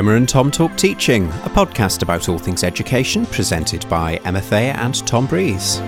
[0.00, 4.72] Emma and Tom Talk Teaching, a podcast about all things education, presented by Emma Thayer
[4.78, 5.78] and Tom Breeze.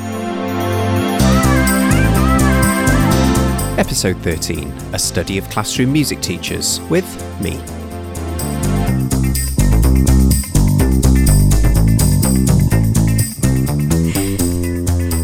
[3.78, 7.06] Episode 13 A Study of Classroom Music Teachers with
[7.40, 7.52] me.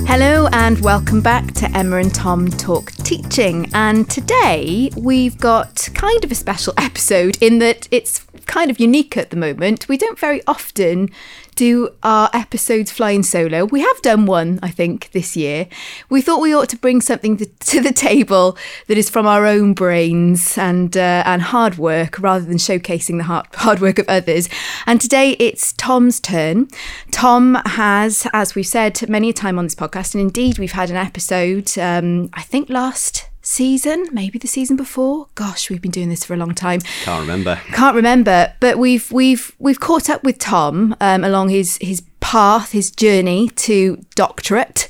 [0.06, 3.70] Hello and welcome back to Emma and Tom Talk Teaching.
[3.74, 9.16] And today we've got kind of a special episode in that it's kind of unique
[9.16, 9.88] at the moment.
[9.88, 11.10] We don't very often
[11.54, 13.64] do our episodes flying solo.
[13.64, 15.66] We have done one, I think, this year.
[16.08, 18.56] We thought we ought to bring something to, the table
[18.86, 23.24] that is from our own brains and uh, and hard work rather than showcasing the
[23.24, 24.48] hard, hard work of others.
[24.86, 26.68] And today it's Tom's turn.
[27.10, 30.90] Tom has, as we've said many a time on this podcast, and indeed we've had
[30.90, 35.28] an episode, um, I think last season, maybe the season before.
[35.34, 36.80] Gosh, we've been doing this for a long time.
[37.02, 37.56] Can't remember.
[37.72, 38.52] Can't remember.
[38.60, 43.48] But we've we've we've caught up with Tom um, along his his path, his journey
[43.50, 44.88] to doctorate.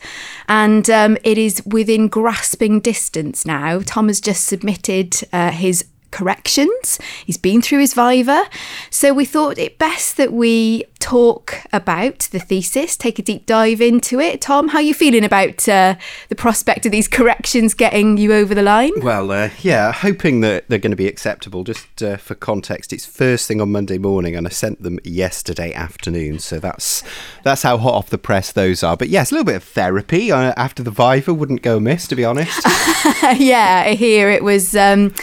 [0.49, 3.81] And um, it is within grasping distance now.
[3.85, 6.99] Tom has just submitted uh, his corrections.
[7.25, 8.47] He's been through his Viva.
[8.91, 13.81] So we thought it best that we talk about the thesis, take a deep dive
[13.81, 14.41] into it.
[14.41, 15.95] Tom, how are you feeling about uh,
[16.29, 18.93] the prospect of these corrections getting you over the line?
[19.01, 21.65] Well, uh, yeah, hoping that they're going to be acceptable.
[21.65, 25.73] Just uh, for context, it's first thing on Monday morning, and I sent them yesterday
[25.73, 26.39] afternoon.
[26.41, 27.03] So that's
[27.43, 28.97] that's how hot off the press those are.
[28.97, 32.17] But yes, a little bit of therapy uh, after the Viva wouldn't go amiss, to
[32.17, 32.61] be honest.
[33.37, 34.75] yeah, here it was.
[34.75, 35.15] Um,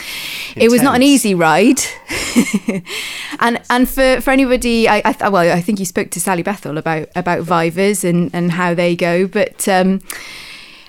[0.55, 1.79] it was not an easy ride,
[3.39, 6.77] and and for, for anybody, I, I well, I think you spoke to Sally Bethel
[6.77, 10.01] about about Vivas and and how they go, but um,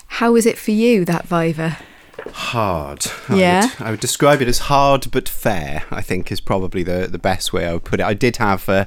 [0.07, 1.79] how was it for you that Viva?
[2.33, 3.07] hard.
[3.33, 3.63] Yeah.
[3.63, 5.85] I would, I would, describe it as hard but fair.
[5.91, 8.07] I think is probably the the best way I would put it.
[8.07, 8.87] I did have uh,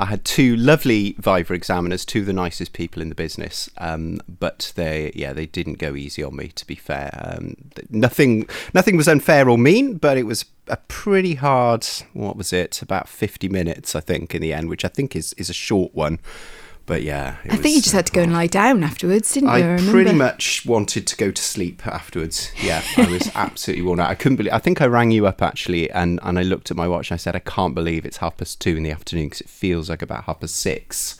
[0.00, 4.18] I had two lovely Viva examiners, two of the nicest people in the business, um,
[4.26, 6.48] but they yeah they didn't go easy on me.
[6.48, 7.54] To be fair, um,
[7.90, 11.86] nothing nothing was unfair or mean, but it was a pretty hard.
[12.14, 12.80] What was it?
[12.80, 15.94] About fifty minutes, I think, in the end, which I think is is a short
[15.94, 16.18] one.
[16.90, 19.54] But yeah, I think you just had to go and lie down afterwards, didn't you?
[19.54, 22.50] I, I pretty much wanted to go to sleep afterwards.
[22.60, 24.10] Yeah, I was absolutely worn out.
[24.10, 24.52] I couldn't believe.
[24.52, 27.14] I think I rang you up actually, and and I looked at my watch and
[27.14, 29.88] I said, I can't believe it's half past two in the afternoon because it feels
[29.88, 31.16] like about half past six.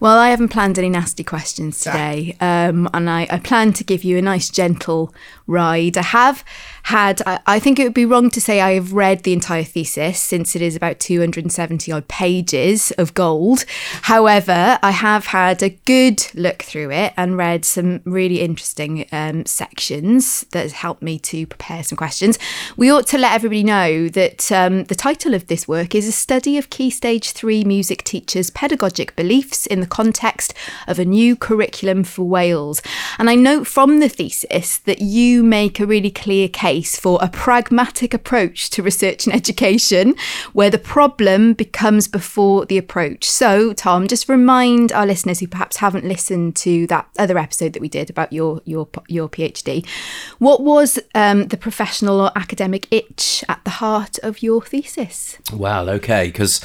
[0.00, 4.04] Well, I haven't planned any nasty questions today, um, and I, I, plan to give
[4.04, 5.14] you a nice, gentle
[5.46, 5.96] ride.
[5.96, 6.44] I have
[6.86, 9.64] had, I, I, think it would be wrong to say I have read the entire
[9.64, 13.64] thesis since it is about 270 odd pages of gold.
[14.02, 19.44] However, I have had a good look through it and read some really interesting um,
[19.46, 22.38] sections that has helped me to prepare some questions.
[22.76, 26.12] We ought to let everybody know that um, the title of this work is A
[26.12, 30.54] Study of Key Stage 3 Music Teachers' Pedagogic Beliefs in the Context
[30.86, 32.80] of a New Curriculum for Wales.
[33.18, 37.28] And I note from the thesis that you make a really clear case for a
[37.28, 40.14] pragmatic approach to research and education
[40.52, 43.24] where the problem becomes before the approach.
[43.24, 47.80] So, Tom, just remind our listeners who perhaps haven't listened to that other episode that
[47.80, 49.86] we did about your your your PhD,
[50.38, 55.38] what was um, the professional or academic itch at the heart of your thesis?
[55.52, 56.60] Well, okay, because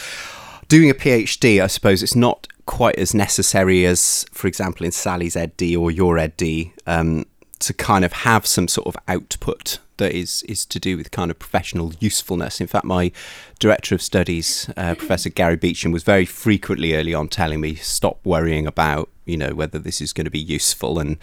[0.67, 5.35] doing a PhD, I suppose it's not quite as necessary as, for example, in Sally's
[5.35, 7.25] Ed D or your Ed D, um,
[7.59, 11.31] to kind of have some sort of output that is is to do with kind
[11.31, 12.59] of professional usefulness.
[12.59, 13.11] In fact, my
[13.61, 18.19] director of studies, uh, Professor Gary Beauchamp, was very frequently early on telling me stop
[18.25, 21.17] worrying about you know whether this is going to be useful and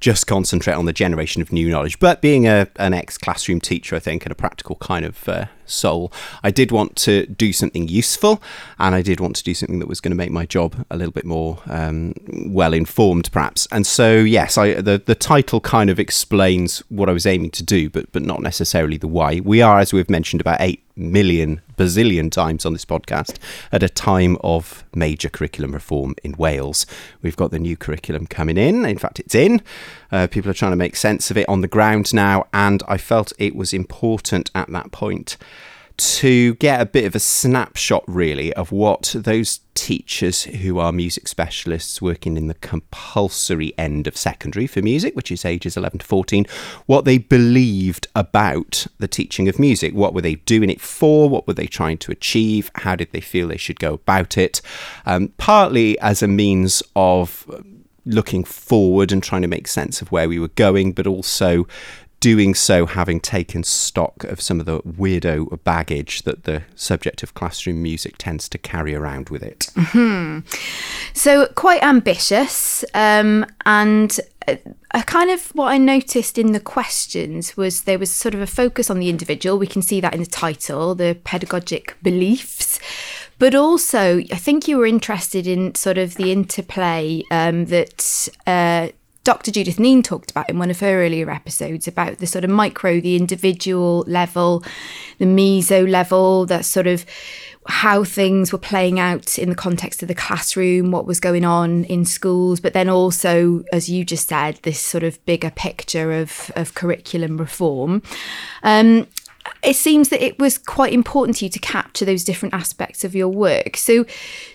[0.00, 1.98] just concentrate on the generation of new knowledge.
[1.98, 5.46] But being a an ex classroom teacher, I think, and a practical kind of uh,
[5.66, 6.10] soul,
[6.42, 8.42] I did want to do something useful,
[8.78, 10.96] and I did want to do something that was going to make my job a
[10.96, 12.14] little bit more um,
[12.46, 13.68] well informed, perhaps.
[13.70, 17.62] And so, yes, I the the title kind of explains what I was aiming to
[17.62, 19.40] do, but but not necessarily the why.
[19.44, 23.38] We are, as we've mentioned, about eight million bazillion times on this podcast
[23.70, 26.86] at a time of major curriculum reform in Wales.
[27.22, 28.84] We've got the new curriculum coming in.
[28.84, 29.62] In fact, it's in.
[30.10, 32.98] Uh, people are trying to make sense of it on the ground now, and I
[32.98, 35.36] felt it was important at that point
[35.96, 41.26] to get a bit of a snapshot, really, of what those teachers who are music
[41.26, 46.06] specialists working in the compulsory end of secondary for music, which is ages 11 to
[46.06, 46.46] 14,
[46.86, 49.94] what they believed about the teaching of music.
[49.94, 51.28] What were they doing it for?
[51.28, 52.70] What were they trying to achieve?
[52.76, 54.60] How did they feel they should go about it?
[55.06, 57.46] Um, partly as a means of
[58.04, 61.66] looking forward and trying to make sense of where we were going, but also
[62.22, 67.34] doing so having taken stock of some of the weirdo baggage that the subject of
[67.34, 69.66] classroom music tends to carry around with it.
[69.74, 70.48] Mm-hmm.
[71.14, 74.56] So, quite ambitious, um, and a,
[74.92, 78.46] a kind of what I noticed in the questions was there was sort of a
[78.46, 79.58] focus on the individual.
[79.58, 82.78] We can see that in the title, the pedagogic beliefs.
[83.40, 88.90] But also, I think you were interested in sort of the interplay um, that uh,
[89.24, 89.50] Dr.
[89.50, 93.00] Judith Neen talked about in one of her earlier episodes about the sort of micro,
[93.00, 94.64] the individual level,
[95.18, 97.06] the meso level, that sort of
[97.68, 101.84] how things were playing out in the context of the classroom, what was going on
[101.84, 106.50] in schools, but then also, as you just said, this sort of bigger picture of,
[106.56, 108.02] of curriculum reform.
[108.64, 109.06] Um,
[109.62, 113.14] it seems that it was quite important to you to capture those different aspects of
[113.14, 113.76] your work.
[113.76, 114.04] So,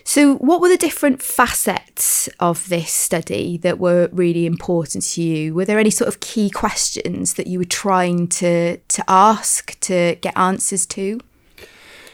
[0.04, 5.54] so what were the different facets of this study that were really important to you?
[5.54, 10.16] Were there any sort of key questions that you were trying to to ask to
[10.20, 11.20] get answers to?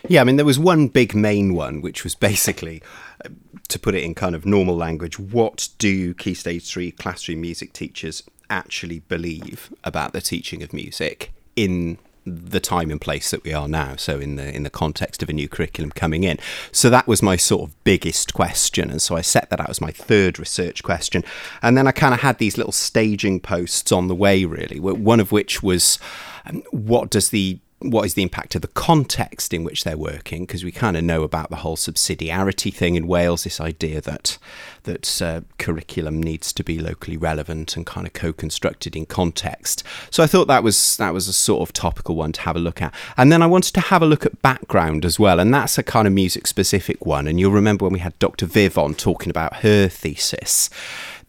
[0.06, 2.82] Yeah, I mean, there was one big main one, which was basically,
[3.24, 3.30] uh,
[3.68, 7.72] to put it in kind of normal language, what do Key Stage 3 classroom music
[7.72, 13.52] teachers actually believe about the teaching of music in the time and place that we
[13.52, 16.38] are now so in the in the context of a new curriculum coming in.
[16.72, 19.80] So that was my sort of biggest question and so I set that out as
[19.80, 21.24] my third research question.
[21.62, 25.20] And then I kind of had these little staging posts on the way really one
[25.20, 25.98] of which was
[26.46, 27.58] um, what does the
[27.90, 30.46] what is the impact of the context in which they're working?
[30.46, 34.38] Because we kind of know about the whole subsidiarity thing in Wales, this idea that
[34.84, 39.82] that uh, curriculum needs to be locally relevant and kind of co-constructed in context.
[40.10, 42.60] So I thought that was that was a sort of topical one to have a
[42.60, 42.94] look at.
[43.16, 45.82] And then I wanted to have a look at background as well, and that's a
[45.82, 47.26] kind of music specific one.
[47.26, 48.46] And you'll remember when we had Dr.
[48.46, 50.70] Viv on talking about her thesis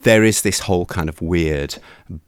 [0.06, 1.76] there is this whole kind of weird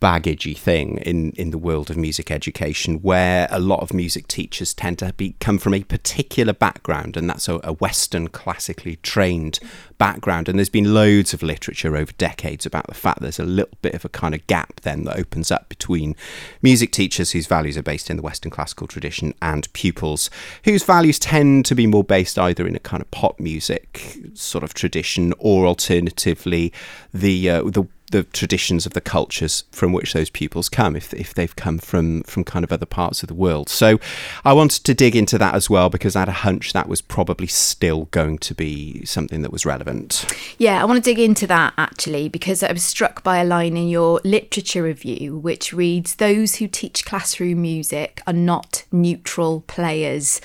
[0.01, 4.75] baggagey thing in, in the world of music education where a lot of music teachers
[4.75, 9.61] tend to be come from a particular background and that's a, a western classically trained
[9.99, 10.49] background.
[10.49, 13.95] And there's been loads of literature over decades about the fact there's a little bit
[13.95, 16.17] of a kind of gap then that opens up between
[16.63, 20.31] music teachers whose values are based in the western classical tradition and pupils
[20.65, 24.65] whose values tend to be more based either in a kind of pop music sort
[24.65, 26.73] of tradition or alternatively
[27.13, 31.35] the uh, the the traditions of the cultures from which those pupils come if, if
[31.35, 33.69] they've come from from kind of other parts of the world.
[33.69, 33.99] So
[34.45, 37.01] I wanted to dig into that as well because I had a hunch that was
[37.01, 40.25] probably still going to be something that was relevant.
[40.59, 43.77] Yeah I want to dig into that actually because I was struck by a line
[43.77, 50.41] in your literature review which reads those who teach classroom music are not neutral players.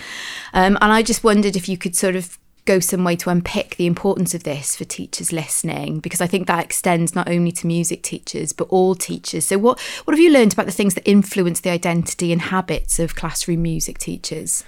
[0.53, 3.75] Um, and I just wondered if you could sort of go some way to unpick
[3.75, 7.67] the importance of this for teachers listening because I think that extends not only to
[7.67, 9.45] music teachers but all teachers.
[9.45, 12.99] So what what have you learned about the things that influence the identity and habits
[12.99, 14.63] of classroom music teachers?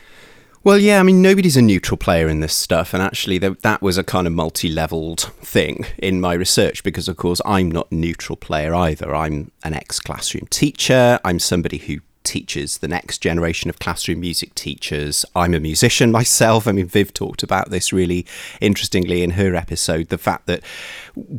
[0.65, 2.95] Well, yeah, I mean, nobody's a neutral player in this stuff.
[2.95, 7.18] And actually, that was a kind of multi leveled thing in my research because, of
[7.18, 9.13] course, I'm not a neutral player either.
[9.13, 11.19] I'm an ex classroom teacher.
[11.24, 15.25] I'm somebody who teachers, the next generation of classroom music teachers.
[15.36, 16.68] I'm a musician myself.
[16.68, 18.25] I mean, Viv talked about this really
[18.60, 20.62] interestingly in her episode the fact that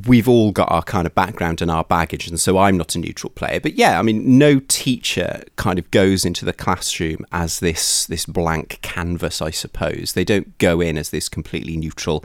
[0.07, 2.29] we've all got our kind of background and our baggage.
[2.29, 3.61] And so I'm not a neutral player.
[3.61, 8.25] But yeah, I mean, no teacher kind of goes into the classroom as this, this
[8.25, 10.13] blank canvas, I suppose.
[10.15, 12.25] They don't go in as this completely neutral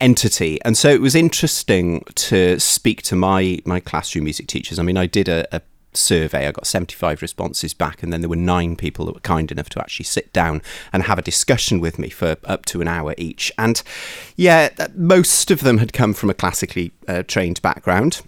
[0.00, 0.60] entity.
[0.62, 4.78] And so it was interesting to speak to my, my classroom music teachers.
[4.78, 6.46] I mean, I did a, a survey.
[6.46, 9.68] I got 75 responses back, and then there were nine people that were kind enough
[9.70, 13.14] to actually sit down and have a discussion with me for up to an hour
[13.18, 13.52] each.
[13.58, 13.82] And
[14.36, 18.22] yeah, most of them had come from a classically uh, trained background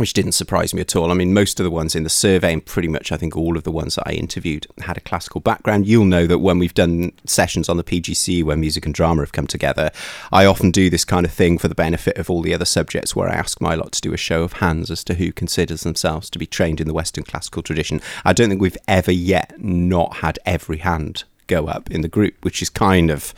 [0.00, 1.10] which didn't surprise me at all.
[1.10, 3.56] I mean, most of the ones in the survey, and pretty much I think all
[3.56, 5.86] of the ones that I interviewed, had a classical background.
[5.86, 9.32] You'll know that when we've done sessions on the PGCE where music and drama have
[9.32, 9.90] come together,
[10.32, 13.14] I often do this kind of thing for the benefit of all the other subjects
[13.14, 15.82] where I ask my lot to do a show of hands as to who considers
[15.82, 18.00] themselves to be trained in the Western classical tradition.
[18.24, 22.42] I don't think we've ever yet not had every hand go up in the group,
[22.42, 23.34] which is kind of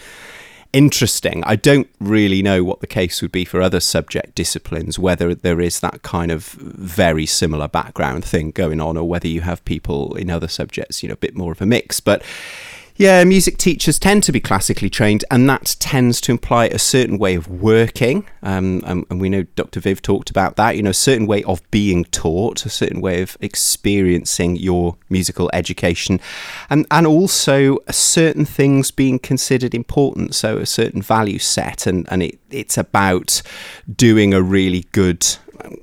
[0.73, 1.43] interesting.
[1.45, 5.61] I don't really know what the case would be for other subject disciplines, whether there
[5.61, 10.15] is that kind of very similar background thing going on, or whether you have people
[10.17, 12.01] in other subjects, you know, a bit more of a mix.
[12.01, 12.23] But
[13.03, 17.19] yeah, music teachers tend to be classically trained, and that tends to imply a certain
[17.19, 18.25] way of working.
[18.45, 19.81] Um, and, and, we know Dr.
[19.81, 23.21] Viv talked about that, you know, a certain way of being taught, a certain way
[23.21, 26.21] of experiencing your musical education,
[26.71, 30.37] and, and also certain things being considered important.
[30.37, 33.43] So, a certain value set, and, and it, it's about
[33.97, 35.27] doing a really good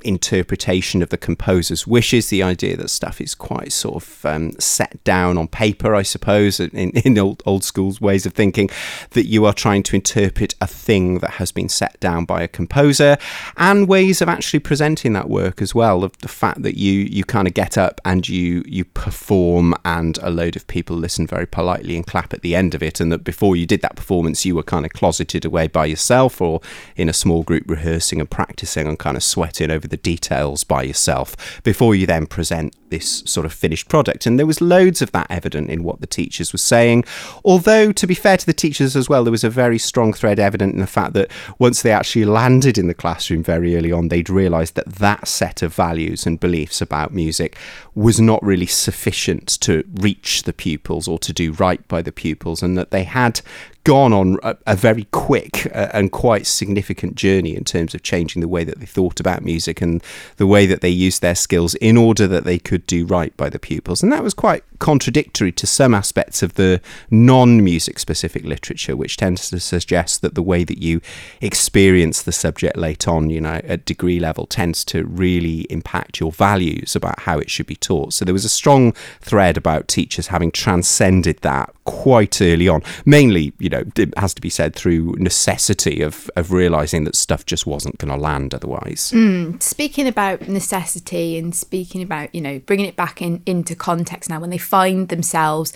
[0.02, 5.04] interpretation of the composer's wishes, the idea that stuff is quite sort of um, set
[5.04, 8.70] down on paper, I suppose, in, in old, old school's ways of thinking,
[9.12, 12.48] that you are trying to interpret a thing that has been set down by a
[12.48, 13.18] composer,
[13.58, 16.02] and ways of actually presenting that work as well.
[16.02, 20.18] The, the fact that you you kind of get up and you you perform, and
[20.22, 23.12] a load of people listen very politely and clap at the end of it, and
[23.12, 26.62] that before you did that performance, you were kind of closeted away by yourself or
[26.96, 30.84] in a small group rehearsing and practicing and kind of sweating over the details by
[30.84, 34.26] yourself before you then present this sort of finished product.
[34.26, 37.06] And there was loads of that evident in what the teachers were saying.
[37.46, 40.40] Although, to be fair to the teachers as well, there was a very strong thread
[40.40, 44.08] evident in the fact that once they actually landed in the classroom very early on,
[44.08, 47.58] they'd realised that that set of values and beliefs about music
[47.96, 52.64] was not really sufficient to reach the pupils or to do right by the pupils,
[52.64, 53.42] and that they had
[53.90, 58.40] gone on a, a very quick uh, and quite significant journey in terms of changing
[58.40, 60.04] the way that they thought about music and
[60.38, 63.50] the way that they used their skills in order that they could do right by
[63.50, 64.04] the pupils.
[64.04, 66.82] And that was quite contradictory to some aspects of the
[67.12, 71.02] non music specific literature, which tends to suggest that the way that you
[71.42, 76.32] experience the subject late on, you know, at degree level, tends to really impact your
[76.32, 78.14] values about how it should be taught.
[78.14, 83.54] So there was a strong thread about teachers having transcended that quite early on, mainly,
[83.60, 87.66] you know, it has to be said through necessity of, of realizing that stuff just
[87.66, 89.12] wasn't going to land otherwise.
[89.14, 94.30] Mm, speaking about necessity and speaking about, you know, bringing it back in into context
[94.30, 95.74] now, when they find themselves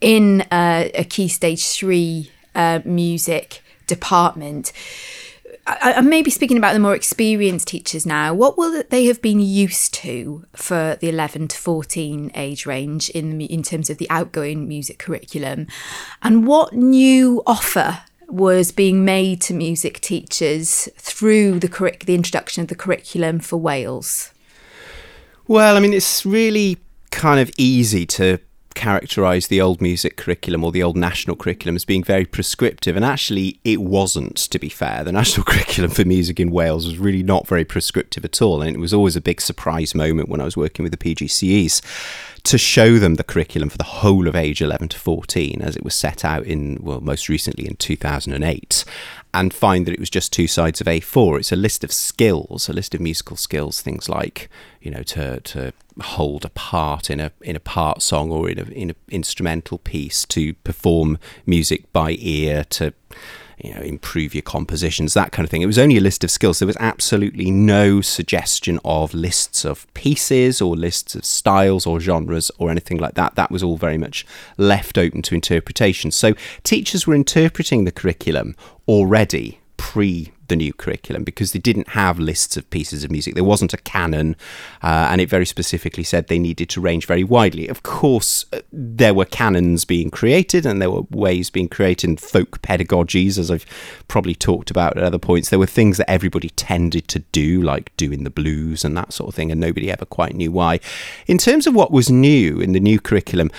[0.00, 4.72] in uh, a key stage three uh, music department,
[5.66, 8.32] I, am maybe speaking about the more experienced teachers now.
[8.32, 13.40] What will they have been used to for the 11 to 14 age range in
[13.40, 15.66] in terms of the outgoing music curriculum,
[16.22, 22.62] and what new offer was being made to music teachers through the curric- the introduction
[22.62, 24.32] of the curriculum for Wales?
[25.48, 26.78] Well, I mean, it's really
[27.16, 28.38] kind of easy to
[28.74, 33.04] characterise the old music curriculum or the old national curriculum as being very prescriptive, and
[33.04, 35.02] actually it wasn't, to be fair.
[35.02, 38.76] The national curriculum for music in Wales was really not very prescriptive at all, and
[38.76, 41.80] it was always a big surprise moment when I was working with the PGCEs
[42.44, 45.82] to show them the curriculum for the whole of age 11 to 14 as it
[45.82, 48.84] was set out in, well, most recently in 2008
[49.36, 51.38] and find that it was just two sides of A4.
[51.38, 54.48] It's a list of skills, a list of musical skills, things like,
[54.80, 58.58] you know, to, to hold a part in a in a part song or in
[58.58, 62.94] a in an instrumental piece, to perform music by ear, to
[63.58, 65.62] you know, improve your compositions, that kind of thing.
[65.62, 66.58] It was only a list of skills.
[66.58, 72.50] There was absolutely no suggestion of lists of pieces or lists of styles or genres
[72.58, 73.34] or anything like that.
[73.34, 74.26] That was all very much
[74.58, 76.10] left open to interpretation.
[76.10, 76.34] So
[76.64, 82.56] teachers were interpreting the curriculum already pre the new curriculum because they didn't have lists
[82.56, 83.34] of pieces of music.
[83.34, 84.36] There wasn't a canon,
[84.82, 87.68] uh, and it very specifically said they needed to range very widely.
[87.68, 92.16] Of course, uh, there were canons being created and there were ways being created in
[92.16, 93.66] folk pedagogies, as I've
[94.08, 95.50] probably talked about at other points.
[95.50, 99.28] There were things that everybody tended to do, like doing the blues and that sort
[99.28, 100.80] of thing, and nobody ever quite knew why.
[101.26, 103.50] In terms of what was new in the new curriculum,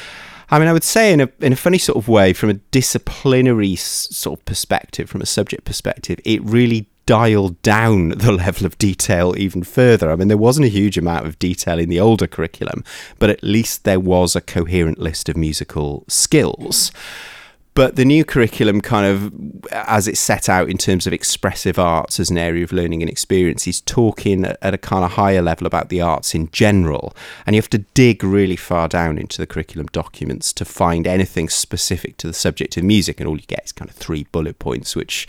[0.49, 2.55] I mean, I would say in a in a funny sort of way, from a
[2.71, 8.77] disciplinary sort of perspective, from a subject perspective, it really dialed down the level of
[8.77, 10.11] detail even further.
[10.11, 12.83] I mean, there wasn't a huge amount of detail in the older curriculum,
[13.19, 16.91] but at least there was a coherent list of musical skills.
[17.77, 22.19] But the new curriculum, kind of as it's set out in terms of expressive arts
[22.19, 25.67] as an area of learning and experience, is talking at a kind of higher level
[25.67, 27.15] about the arts in general.
[27.45, 31.49] And you have to dig really far down into the curriculum documents to find anything
[31.49, 33.19] specific to the subject of music.
[33.19, 35.27] And all you get is kind of three bullet points, which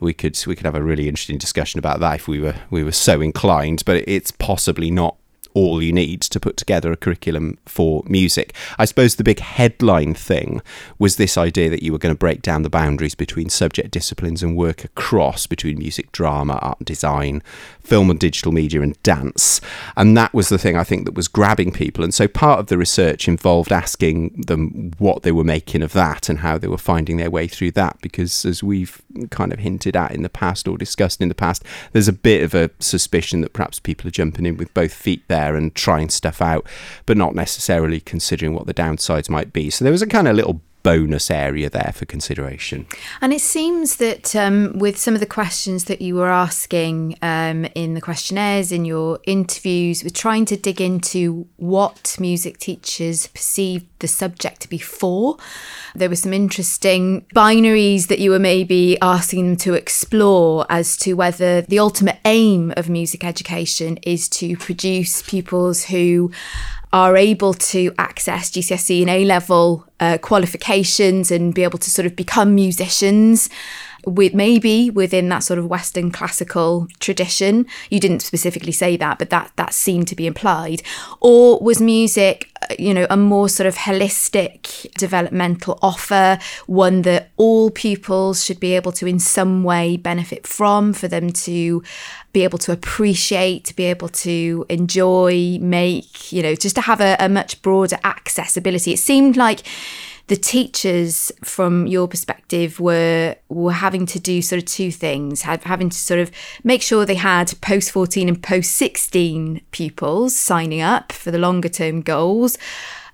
[0.00, 2.82] we could we could have a really interesting discussion about that if we were we
[2.82, 3.82] were so inclined.
[3.84, 5.16] But it's possibly not
[5.54, 8.54] all you need to put together a curriculum for music.
[8.78, 10.62] I suppose the big headline thing
[10.98, 14.42] was this idea that you were going to break down the boundaries between subject disciplines
[14.42, 17.42] and work across between music, drama, art design,
[17.84, 19.60] film and digital media, and dance.
[19.96, 22.04] And that was the thing I think that was grabbing people.
[22.04, 26.28] And so part of the research involved asking them what they were making of that
[26.28, 28.00] and how they were finding their way through that.
[28.00, 31.64] Because as we've kind of hinted at in the past or discussed in the past,
[31.92, 35.22] there's a bit of a suspicion that perhaps people are jumping in with both feet
[35.28, 36.66] there and trying stuff out,
[37.06, 39.70] but not necessarily considering what the downsides might be.
[39.70, 42.86] So there was a kind of little bonus area there for consideration.
[43.20, 47.64] And it seems that um, with some of the questions that you were asking um,
[47.74, 53.84] in the questionnaires, in your interviews, we're trying to dig into what music teachers perceive
[54.00, 55.36] the subject to be for.
[55.94, 61.14] There were some interesting binaries that you were maybe asking them to explore as to
[61.14, 66.30] whether the ultimate aim of music education is to produce pupils who
[66.92, 72.04] are able to access GCSE and A level uh, qualifications and be able to sort
[72.06, 73.48] of become musicians
[74.06, 77.66] with maybe within that sort of Western classical tradition.
[77.90, 80.82] You didn't specifically say that, but that that seemed to be implied.
[81.20, 87.30] Or was music, uh, you know, a more sort of holistic developmental offer, one that
[87.36, 91.82] all pupils should be able to in some way benefit from, for them to
[92.32, 97.00] be able to appreciate, to be able to enjoy, make, you know, just to have
[97.00, 98.92] a, a much broader accessibility.
[98.92, 99.62] It seemed like
[100.28, 105.64] the teachers from your perspective were were having to do sort of two things have,
[105.64, 106.30] having to sort of
[106.64, 111.68] make sure they had post 14 and post 16 pupils signing up for the longer
[111.68, 112.56] term goals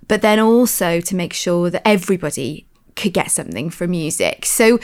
[0.07, 4.79] but then also to make sure that everybody could get something from music so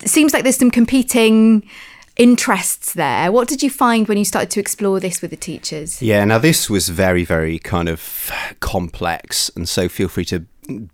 [0.00, 1.68] it seems like there's some competing
[2.16, 3.30] interests there.
[3.30, 6.02] What did you find when you started to explore this with the teachers?
[6.02, 8.30] Yeah, now this was very, very kind of
[8.60, 10.46] complex, and so feel free to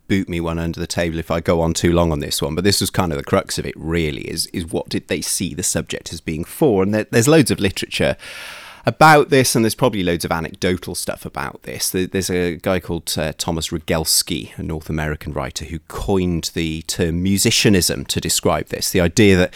[0.08, 2.54] boot me one under the table if I go on too long on this one.
[2.54, 3.74] But this was kind of the crux of it.
[3.76, 6.82] Really, is is what did they see the subject as being for?
[6.82, 8.16] And there, there's loads of literature
[8.84, 11.90] about this, and there's probably loads of anecdotal stuff about this.
[11.90, 17.24] There's a guy called uh, Thomas Regelski, a North American writer, who coined the term
[17.24, 18.90] musicianism to describe this.
[18.90, 19.54] The idea that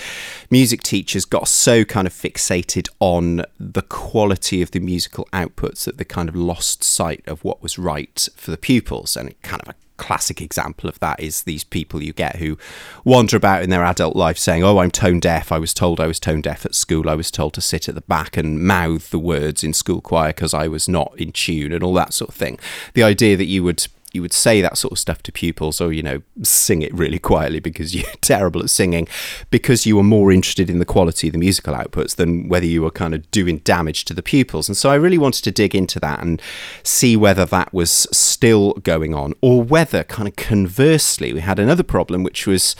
[0.51, 5.99] music teachers got so kind of fixated on the quality of the musical outputs that
[5.99, 9.63] they kind of lost sight of what was right for the pupils, and it kind
[9.67, 12.57] of classic example of that is these people you get who
[13.05, 15.53] wander about in their adult life saying, Oh, I'm tone deaf.
[15.53, 17.09] I was told I was tone deaf at school.
[17.09, 20.29] I was told to sit at the back and mouth the words in school choir
[20.29, 22.59] because I was not in tune and all that sort of thing.
[22.95, 23.87] The idea that you would
[24.17, 27.19] you would say that sort of stuff to pupils or you know sing it really
[27.19, 29.07] quietly because you're terrible at singing
[29.51, 32.83] because you were more interested in the quality of the musical outputs than whether you
[32.83, 34.69] were kind of doing damage to the pupils.
[34.69, 36.41] And so I really wanted to dig into that and
[36.83, 41.83] see whether that was still going on or whether kind of conversely we had another
[41.83, 42.75] problem which was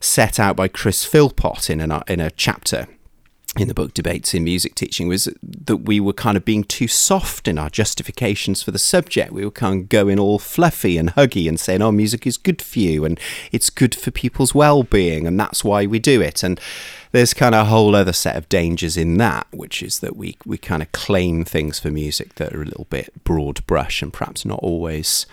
[0.00, 2.86] set out by Chris Philpott in a uh, in a chapter
[3.56, 6.88] in the book debates in music teaching was that we were kind of being too
[6.88, 9.32] soft in our justifications for the subject.
[9.32, 12.60] We were kind of going all fluffy and huggy and saying oh music is good
[12.60, 13.18] for you and
[13.52, 16.42] it's good for people's well-being and that's why we do it.
[16.42, 16.60] And
[17.12, 20.36] there's kind of a whole other set of dangers in that which is that we
[20.44, 24.12] we kind of claim things for music that are a little bit broad brush and
[24.12, 25.26] perhaps not always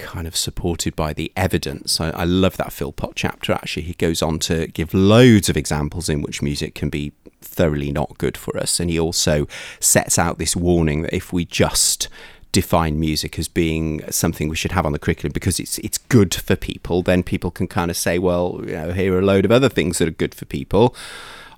[0.00, 2.00] kind of supported by the evidence.
[2.00, 3.52] I, I, love that Philpott chapter.
[3.52, 7.92] Actually, he goes on to give loads of examples in which music can be thoroughly
[7.92, 8.80] not good for us.
[8.80, 9.46] And he also
[9.78, 12.08] sets out this warning that if we just
[12.52, 16.34] define music as being something we should have on the curriculum because it's it's good
[16.34, 19.44] for people, then people can kind of say, well, you know, here are a load
[19.44, 20.94] of other things that are good for people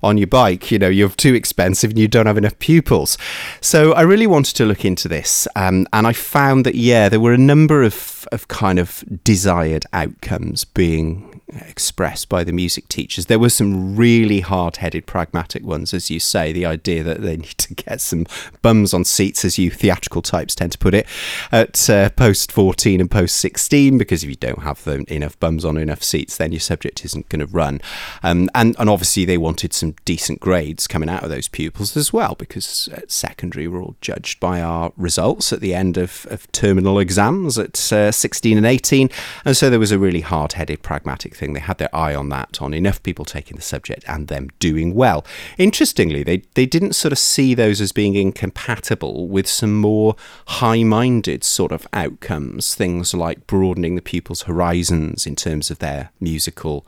[0.03, 0.71] on your bike.
[0.71, 3.17] You know, you're too expensive and you don't have enough pupils.
[3.61, 7.19] So I really wanted to look into this, um, and I found that yeah, there
[7.19, 13.25] were a number of of kind of desired outcomes being expressed by the music teachers.
[13.25, 17.37] There were some really hard headed, pragmatic ones, as you say, the idea that they
[17.43, 18.25] need to get some
[18.61, 21.05] bums on seats, as you theatrical types tend to put it,
[21.51, 25.77] at uh, post 14 and post 16, because if you don't have enough bums on
[25.77, 27.81] enough seats, then your subject isn't going to run.
[28.21, 32.13] Um, and, and obviously, they wanted some decent grades coming out of those pupils as
[32.13, 36.51] well, because at secondary, we're all judged by our results at the end of, of
[36.51, 39.09] terminal exams at uh, 16 and 18.
[39.45, 41.53] And so there was a really hard headed, pragmatic thing.
[41.53, 44.93] They had their eye on that, on enough people taking the subject and them doing
[44.93, 45.25] well.
[45.57, 50.15] Interestingly, they, they didn't sort of see those as being incompatible with some more
[50.47, 56.11] high minded sort of outcomes, things like broadening the pupils' horizons in terms of their
[56.19, 56.85] musical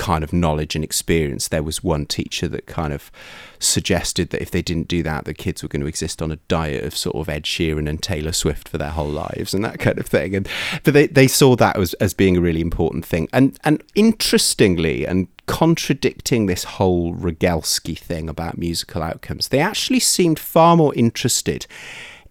[0.00, 1.48] kind of knowledge and experience.
[1.48, 3.12] There was one teacher that kind of
[3.58, 6.36] suggested that if they didn't do that, the kids were going to exist on a
[6.48, 9.78] diet of sort of Ed Sheeran and Taylor Swift for their whole lives and that
[9.78, 10.34] kind of thing.
[10.34, 10.48] And
[10.84, 13.28] but they, they saw that as, as being a really important thing.
[13.30, 20.38] And and interestingly and contradicting this whole Regelski thing about musical outcomes, they actually seemed
[20.38, 21.66] far more interested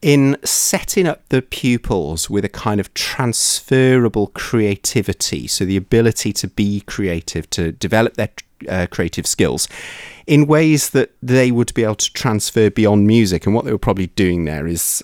[0.02, 6.48] in setting up the pupils with a kind of transferable creativity, so the ability to
[6.48, 8.30] be creative, to develop their
[8.68, 9.68] uh, creative skills
[10.28, 13.46] in ways that they would be able to transfer beyond music.
[13.46, 15.04] And what they were probably doing there is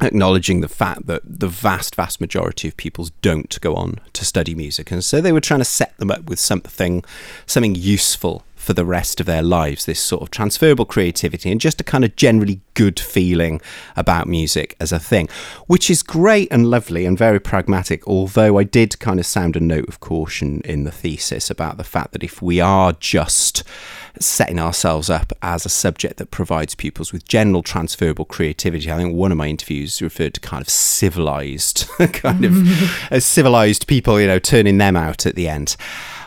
[0.00, 4.54] acknowledging the fact that the vast, vast majority of pupils don't go on to study
[4.54, 4.90] music.
[4.90, 7.04] And so they were trying to set them up with something,
[7.46, 11.80] something useful for the rest of their lives, this sort of transferable creativity and just
[11.80, 13.60] a kind of generally good feeling
[13.94, 15.28] about music as a thing,
[15.68, 18.04] which is great and lovely and very pragmatic.
[18.08, 21.84] Although I did kind of sound a note of caution in the thesis about the
[21.84, 23.62] fact that if we are just
[24.18, 28.90] setting ourselves up as a subject that provides pupils with general transferable creativity.
[28.90, 33.86] I think one of my interviews referred to kind of civilized, kind of uh, civilized
[33.86, 35.76] people, you know, turning them out at the end.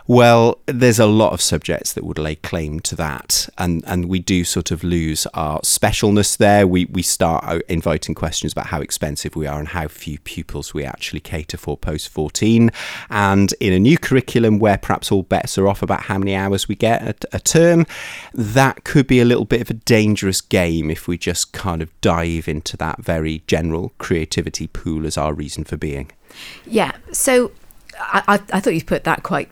[0.10, 4.18] Well, there's a lot of subjects that would lay claim to that, and and we
[4.18, 6.66] do sort of lose our specialness there.
[6.66, 10.84] We we start inviting questions about how expensive we are and how few pupils we
[10.84, 12.72] actually cater for post 14.
[13.12, 16.68] And in a new curriculum where perhaps all bets are off about how many hours
[16.68, 17.86] we get a, a term,
[18.34, 22.02] that could be a little bit of a dangerous game if we just kind of
[22.02, 26.12] dive into that very general creativity pool as our reason for being.
[26.66, 26.94] Yeah.
[27.12, 27.52] So
[28.00, 29.50] I, I, thought you put that quite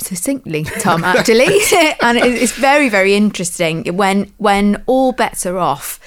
[0.00, 1.44] succinctly, Tom, actually.
[2.00, 6.00] and it's very, very interesting when when all bets are off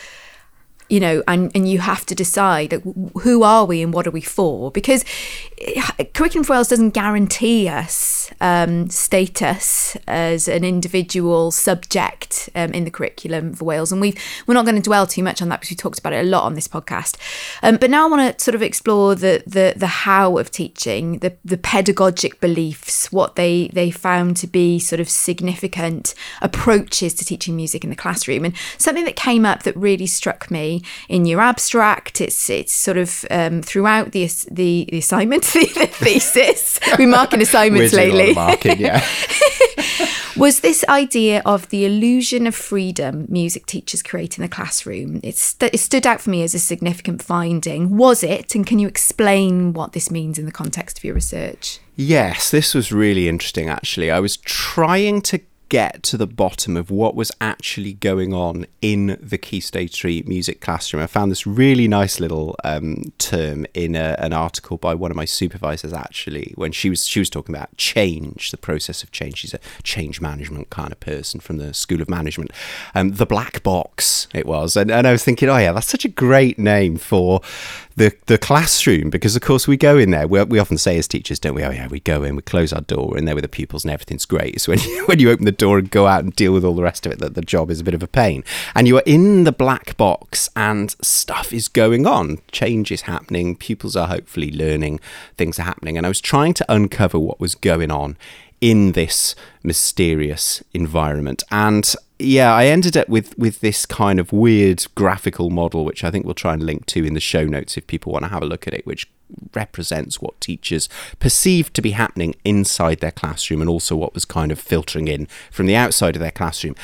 [0.90, 2.74] you know, and, and you have to decide
[3.22, 4.72] who are we and what are we for?
[4.72, 5.04] Because
[5.60, 5.82] eh,
[6.14, 12.92] Curriculum for Wales doesn't guarantee us um, status as an individual subject um, in the
[12.92, 14.16] curriculum for Wales, and we
[14.46, 16.30] we're not going to dwell too much on that because we talked about it a
[16.30, 17.18] lot on this podcast.
[17.62, 21.20] Um, but now I want to sort of explore the the the how of teaching,
[21.20, 27.26] the the pedagogic beliefs, what they they found to be sort of significant approaches to
[27.26, 31.26] teaching music in the classroom, and something that came up that really struck me in
[31.26, 32.22] your abstract.
[32.22, 36.80] It's it's sort of um, throughout the the, the assignment, the, the thesis.
[36.98, 38.34] We're marking assignments lately.
[38.34, 39.06] Marking, yeah.
[40.36, 45.20] was this idea of the illusion of freedom music teachers create in the classroom?
[45.24, 47.98] It, st- it stood out for me as a significant finding.
[47.98, 48.56] Was it?
[48.56, 51.80] And can you explain what this means in the context of your research?
[51.96, 54.10] Yes, this was really interesting actually.
[54.10, 55.40] I was trying to
[55.74, 60.22] get to the bottom of what was actually going on in the Key Stage 3
[60.28, 61.02] music classroom.
[61.02, 65.18] I found this really nice little um, term in a, an article by one of
[65.18, 69.38] my supervisors actually when she was she was talking about change, the process of change.
[69.38, 72.52] She's a change management kind of person from the School of Management.
[72.94, 74.78] Um, the black box it was.
[74.78, 77.42] And, and I was thinking, oh yeah, that's such a great name for
[77.96, 81.08] the the classroom because of course we go in there we, we often say as
[81.08, 83.44] teachers don't we oh yeah we go in we close our door and there with
[83.44, 86.08] the pupils and everything's great so when you, when you open the door and go
[86.08, 87.94] out and deal with all the rest of it that the job is a bit
[87.94, 88.44] of a pain.
[88.76, 92.40] And you are in the black box and stuff is going on.
[92.52, 93.56] Change is happening.
[93.56, 95.00] Pupils are hopefully learning.
[95.38, 95.98] Things are happening.
[95.98, 98.18] And I was trying to uncover what was going on
[98.64, 101.44] in this mysterious environment.
[101.52, 106.12] And yeah, I ended up with with this kind of weird graphical model, which I
[106.12, 108.42] think we'll try and link to in the show notes if people want to have
[108.42, 109.10] a look at it, which
[109.54, 114.52] represents what teachers perceived to be happening inside their classroom and also what was kind
[114.52, 116.76] of filtering in from the outside of their classroom.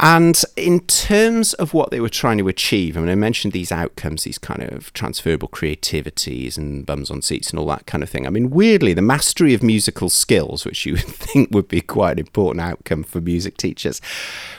[0.00, 3.72] And in terms of what they were trying to achieve, I mean, I mentioned these
[3.72, 8.08] outcomes, these kind of transferable creativities and bums on seats and all that kind of
[8.08, 8.24] thing.
[8.24, 12.12] I mean, weirdly, the mastery of musical skills, which you would think would be quite
[12.12, 14.00] an important outcome for music teachers,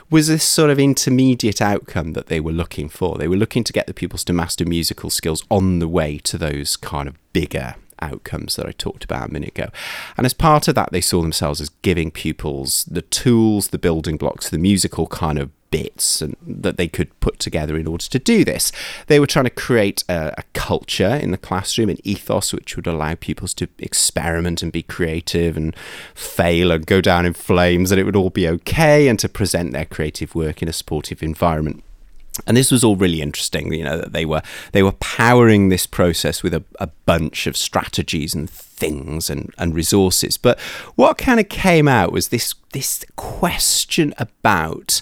[0.09, 3.17] was this sort of intermediate outcome that they were looking for.
[3.17, 6.37] They were looking to get the pupils to master musical skills on the way to
[6.37, 9.69] those kind of bigger outcomes that I talked about a minute ago.
[10.17, 14.17] And as part of that, they saw themselves as giving pupils the tools, the building
[14.17, 18.19] blocks, the musical kind of bits and, that they could put together in order to
[18.19, 18.71] do this.
[19.07, 22.87] They were trying to create a, a, culture in the classroom, an ethos which would
[22.87, 25.75] allow pupils to experiment and be creative and
[26.13, 29.73] fail and go down in flames, and it would all be okay, and to present
[29.73, 31.83] their creative work in a supportive environment
[32.47, 35.85] and this was all really interesting you know that they were they were powering this
[35.85, 40.59] process with a, a bunch of strategies and things and, and resources but
[40.95, 45.01] what kind of came out was this this question about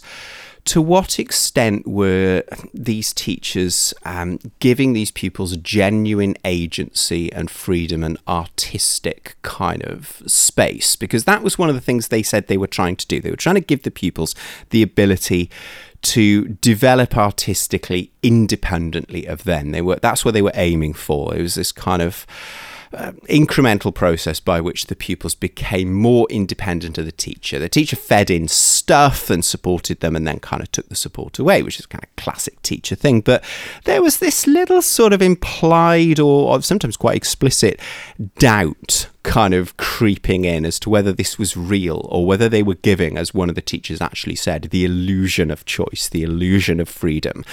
[0.67, 8.17] to what extent were these teachers um, giving these pupils genuine agency and freedom and
[8.27, 10.97] artistic kind of space?
[10.97, 13.21] Because that was one of the things they said they were trying to do.
[13.21, 14.35] They were trying to give the pupils
[14.71, 15.49] the ability
[16.01, 19.71] to develop artistically independently of them.
[19.71, 21.35] They were that's what they were aiming for.
[21.35, 22.25] It was this kind of
[22.93, 27.59] uh, incremental process by which the pupils became more independent of the teacher.
[27.59, 31.37] The teacher fed in stuff and supported them and then kind of took the support
[31.37, 33.21] away, which is kind of classic teacher thing.
[33.21, 33.43] But
[33.83, 37.79] there was this little sort of implied or, or sometimes quite explicit
[38.37, 42.75] doubt kind of creeping in as to whether this was real or whether they were
[42.75, 46.87] giving, as one of the teachers actually said, the illusion of choice, the illusion of
[46.87, 47.43] freedom.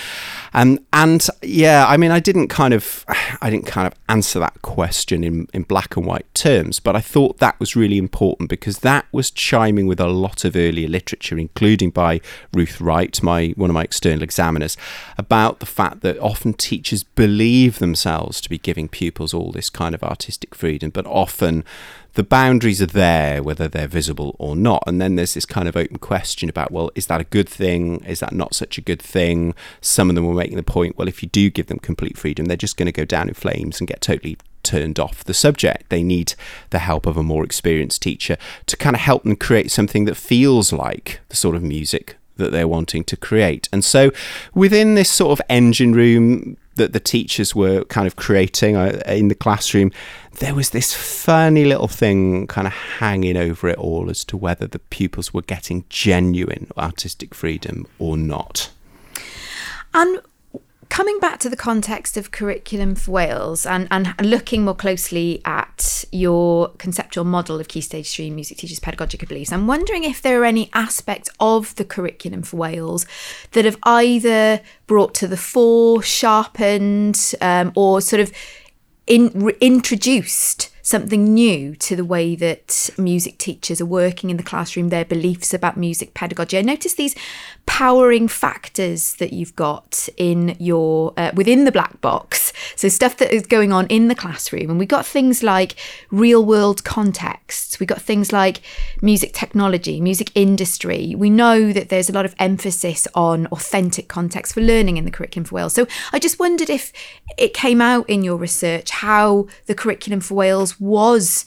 [0.53, 3.05] And and yeah, I mean, I didn't kind of,
[3.43, 7.01] I didn't kind of answer that question in in black and white terms, but I
[7.01, 11.37] thought that was really important because that was chiming with a lot of earlier literature,
[11.37, 12.21] including by
[12.53, 14.77] Ruth Wright, my one of my external examiners,
[15.19, 19.95] about the fact that often teachers believe themselves to be giving pupils all this kind
[19.95, 21.64] of artistic freedom, but often
[22.15, 24.83] the boundaries are there, whether they're visible or not.
[24.87, 28.05] And then there's this kind of open question about, well, is that a good thing?
[28.05, 29.55] Is that not such a good thing?
[29.81, 32.47] Some of them were making the point, well, if you do give them complete freedom,
[32.47, 35.91] they're just going to go down in flames and get totally turned off the subject.
[35.91, 36.35] They need
[36.71, 40.17] the help of a more experienced teacher to kind of help them create something that
[40.17, 43.69] feels like the sort of music that they're wanting to create.
[43.73, 44.11] And so
[44.55, 49.29] within this sort of engine room that the teachers were kind of creating uh, in
[49.29, 49.93] the classroom,
[50.41, 54.67] there was this funny little thing kind of hanging over it all as to whether
[54.67, 58.71] the pupils were getting genuine artistic freedom or not.
[59.93, 60.21] And
[60.95, 66.05] coming back to the context of curriculum for Wales and, and looking more closely at
[66.13, 70.41] your conceptual model of Key Stage 3 music teachers' pedagogical beliefs, I'm wondering if there
[70.41, 73.07] are any aspects of the curriculum for Wales
[73.55, 78.31] that have either brought to the fore, sharpened, um, or sort of
[79.09, 84.43] in, re- introduced something new to the way that music teachers are working in the
[84.43, 86.59] classroom, their beliefs about music pedagogy.
[86.59, 87.17] I noticed these
[87.65, 92.53] powering factors that you've got in your uh, within the black box.
[92.77, 95.75] So stuff that is going on in the classroom, and we got things like
[96.11, 97.81] real world contexts.
[97.81, 98.61] We got things like
[99.01, 101.15] music technology, music industry.
[101.17, 105.11] We know that there's a lot of emphasis on authentic context for learning in the
[105.11, 105.73] curriculum for Wales.
[105.73, 106.93] So I just wondered if
[107.39, 111.47] it came out in your research how the curriculum for Wales was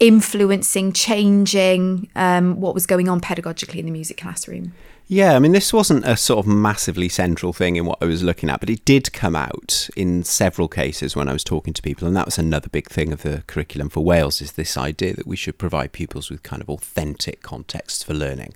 [0.00, 4.72] influencing, changing um, what was going on pedagogically in the music classroom.
[5.10, 8.22] Yeah, I mean, this wasn't a sort of massively central thing in what I was
[8.22, 11.80] looking at, but it did come out in several cases when I was talking to
[11.80, 12.06] people.
[12.06, 15.26] And that was another big thing of the curriculum for Wales is this idea that
[15.26, 18.52] we should provide pupils with kind of authentic contexts for learning.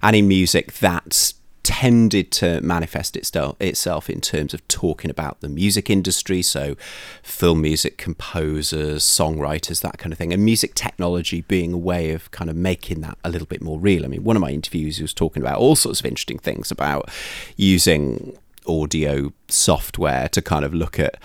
[0.00, 1.34] And in music, that's
[1.66, 6.76] tended to manifest itself in terms of talking about the music industry, so
[7.24, 12.30] film music composers, songwriters, that kind of thing, and music technology being a way of
[12.30, 14.04] kind of making that a little bit more real.
[14.04, 17.10] I mean, one of my interviews was talking about all sorts of interesting things about
[17.56, 21.16] using audio software to kind of look at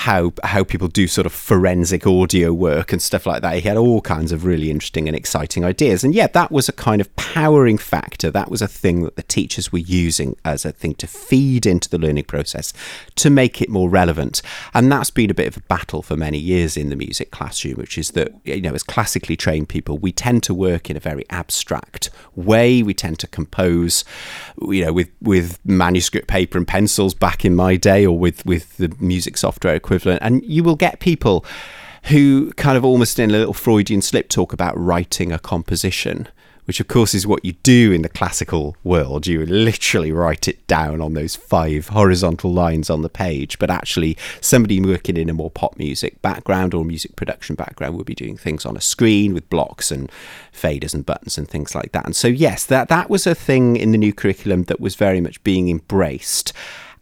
[0.00, 3.54] how how people do sort of forensic audio work and stuff like that.
[3.56, 6.02] He had all kinds of really interesting and exciting ideas.
[6.02, 8.30] And yeah, that was a kind of powering factor.
[8.30, 11.90] That was a thing that the teachers were using as a thing to feed into
[11.90, 12.72] the learning process
[13.16, 14.40] to make it more relevant.
[14.72, 17.74] And that's been a bit of a battle for many years in the music classroom,
[17.74, 21.00] which is that, you know, as classically trained people, we tend to work in a
[21.00, 22.82] very abstract way.
[22.82, 24.06] We tend to compose,
[24.62, 28.78] you know, with, with manuscript paper and pencils back in my day or with, with
[28.78, 30.22] the music software equivalent.
[30.22, 31.44] And you will get people
[32.04, 36.28] who kind of almost in a little Freudian slip talk about writing a composition
[36.66, 39.26] which of course is what you do in the classical world.
[39.26, 44.16] You literally write it down on those five horizontal lines on the page, but actually,
[44.40, 48.36] somebody working in a more pop music background or music production background will be doing
[48.36, 50.12] things on a screen with blocks and
[50.54, 52.06] faders and buttons and things like that.
[52.06, 55.20] And so, yes, that, that was a thing in the new curriculum that was very
[55.20, 56.52] much being embraced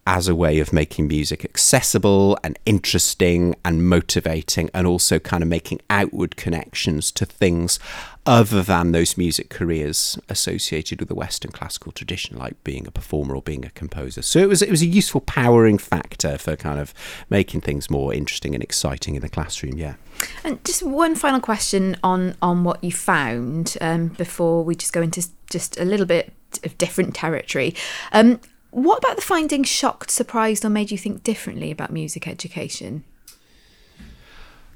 [0.09, 5.49] as a way of making music accessible and interesting and motivating, and also kind of
[5.51, 7.79] making outward connections to things
[8.25, 13.35] other than those music careers associated with the Western classical tradition, like being a performer
[13.35, 14.23] or being a composer.
[14.23, 16.95] So it was it was a useful powering factor for kind of
[17.29, 19.77] making things more interesting and exciting in the classroom.
[19.77, 19.95] Yeah.
[20.43, 25.03] And just one final question on on what you found um, before we just go
[25.03, 26.33] into just a little bit
[26.65, 27.75] of different territory.
[28.13, 28.41] Um,
[28.85, 33.05] what about the findings shocked, surprised, or made you think differently about music education?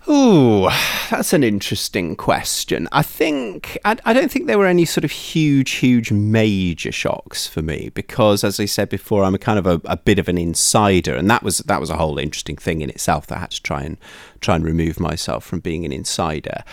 [0.09, 0.69] Oh,
[1.11, 2.89] that's an interesting question.
[2.91, 7.47] I think I, I, don't think there were any sort of huge, huge, major shocks
[7.47, 10.29] for me because, as I said before, I'm a kind of a, a, bit of
[10.29, 13.29] an insider, and that was that was a whole interesting thing in itself.
[13.29, 13.97] That I had to try and
[14.41, 16.65] try and remove myself from being an insider.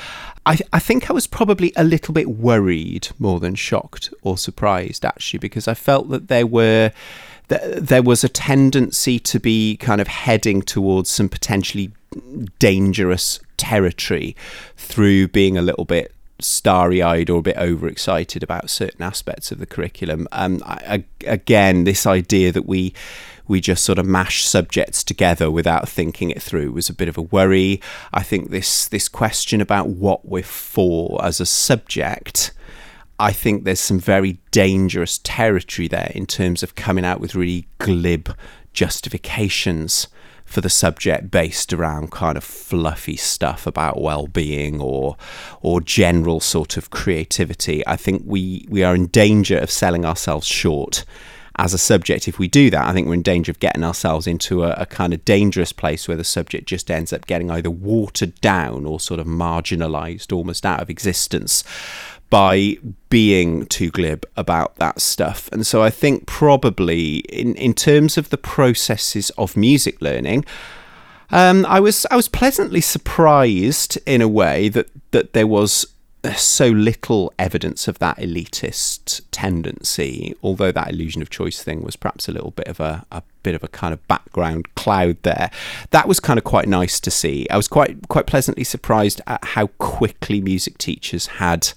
[0.47, 5.05] I, I think I was probably a little bit worried more than shocked or surprised,
[5.05, 6.91] actually, because I felt that there were
[7.49, 11.91] there was a tendency to be kind of heading towards some potentially
[12.59, 14.35] dangerous territory
[14.77, 19.59] through being a little bit starry eyed or a bit overexcited about certain aspects of
[19.59, 20.27] the curriculum.
[20.31, 22.93] Um, I, I, again, this idea that we
[23.47, 27.17] we just sort of mash subjects together without thinking it through was a bit of
[27.17, 27.81] a worry.
[28.13, 32.53] I think this this question about what we're for as a subject.
[33.21, 37.67] I think there's some very dangerous territory there in terms of coming out with really
[37.79, 38.33] glib
[38.71, 40.07] justifications
[40.49, 45.15] for the subject based around kind of fluffy stuff about well-being or
[45.61, 47.85] or general sort of creativity.
[47.85, 51.05] I think we we are in danger of selling ourselves short
[51.57, 52.87] as a subject if we do that.
[52.87, 56.07] I think we're in danger of getting ourselves into a, a kind of dangerous place
[56.07, 60.65] where the subject just ends up getting either watered down or sort of marginalized almost
[60.65, 61.63] out of existence
[62.29, 62.77] by
[63.09, 65.49] being too glib about that stuff.
[65.51, 70.45] And so I think probably in, in terms of the processes of music learning,
[71.31, 75.87] um, I was I was pleasantly surprised in a way that that there was
[76.35, 82.27] so little evidence of that elitist tendency, although that illusion of choice thing was perhaps
[82.27, 85.49] a little bit of a, a bit of a kind of background cloud there.
[85.91, 87.47] That was kind of quite nice to see.
[87.49, 91.71] I was quite quite pleasantly surprised at how quickly music teachers had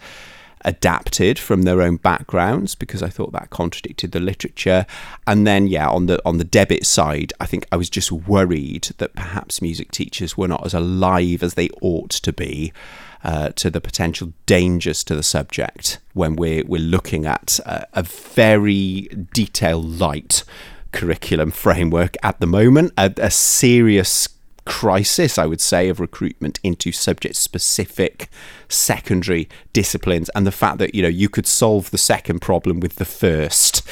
[0.65, 4.87] adapted from their own backgrounds because I thought that contradicted the literature.
[5.27, 8.89] And then yeah, on the on the debit side, I think I was just worried
[8.99, 12.73] that perhaps music teachers were not as alive as they ought to be.
[13.25, 18.03] Uh, to the potential dangers to the subject when we're we're looking at a, a
[18.03, 20.43] very detailed light
[20.91, 24.29] curriculum framework at the moment, a, a serious
[24.65, 28.29] crisis, I would say, of recruitment into subject specific
[28.69, 32.97] secondary disciplines, and the fact that you know you could solve the second problem with
[32.97, 33.83] the first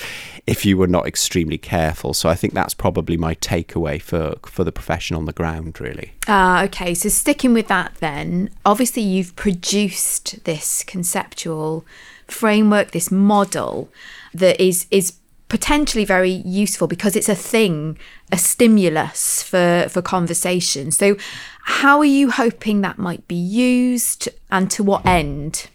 [0.47, 2.15] if you were not extremely careful.
[2.15, 6.13] So I think that's probably my takeaway for for the profession on the ground, really.
[6.27, 6.95] Ah, uh, okay.
[6.95, 11.85] So sticking with that, then obviously you've produced this conceptual
[12.27, 13.89] framework, this model
[14.33, 15.15] that is is
[15.51, 17.99] potentially very useful because it's a thing,
[18.33, 20.91] a stimulus for, for conversation.
[20.91, 21.17] So,
[21.65, 25.69] how are you hoping that might be used and to what end?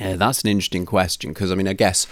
[0.00, 2.08] Yeah, that's an interesting question because I mean, I guess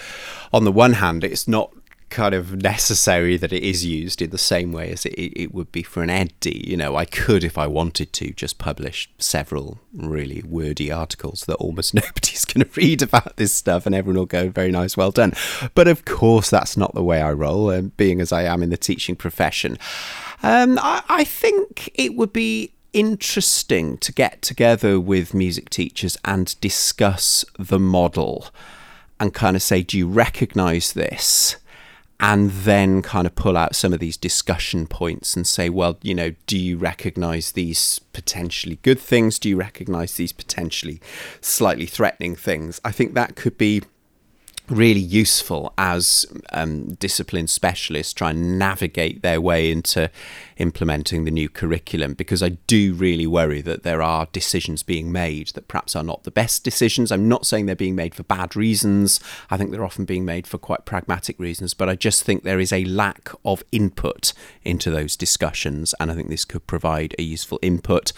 [0.52, 1.72] on the one hand, it's not
[2.14, 5.72] kind of necessary that it is used in the same way as it, it would
[5.72, 6.64] be for an EdD.
[6.64, 11.56] You know, I could, if I wanted to, just publish several really wordy articles that
[11.56, 15.10] almost nobody's going to read about this stuff and everyone will go, very nice, well
[15.10, 15.32] done.
[15.74, 18.70] But of course, that's not the way I roll, uh, being as I am in
[18.70, 19.76] the teaching profession.
[20.44, 26.58] Um, I, I think it would be interesting to get together with music teachers and
[26.60, 28.46] discuss the model
[29.18, 31.56] and kind of say, do you recognize this?
[32.20, 36.14] And then kind of pull out some of these discussion points and say, well, you
[36.14, 39.38] know, do you recognize these potentially good things?
[39.38, 41.00] Do you recognize these potentially
[41.40, 42.80] slightly threatening things?
[42.84, 43.82] I think that could be
[44.68, 50.10] really useful as um, discipline specialists try and navigate their way into
[50.56, 55.48] implementing the new curriculum because I do really worry that there are decisions being made
[55.48, 57.12] that perhaps are not the best decisions.
[57.12, 59.20] I'm not saying they're being made for bad reasons.
[59.50, 62.60] I think they're often being made for quite pragmatic reasons, but I just think there
[62.60, 67.22] is a lack of input into those discussions, and I think this could provide a
[67.22, 68.12] useful input.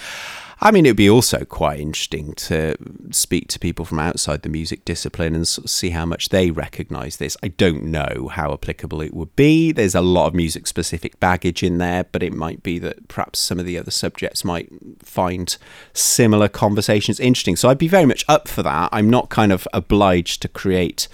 [0.58, 2.76] I mean, it'd be also quite interesting to
[3.10, 6.50] speak to people from outside the music discipline and sort of see how much they
[6.50, 7.36] recognise this.
[7.42, 9.70] I don't know how applicable it would be.
[9.70, 13.38] There's a lot of music specific baggage in there, but it might be that perhaps
[13.38, 14.70] some of the other subjects might
[15.02, 15.54] find
[15.92, 17.56] similar conversations interesting.
[17.56, 18.88] So I'd be very much up for that.
[18.92, 21.06] I'm not kind of obliged to create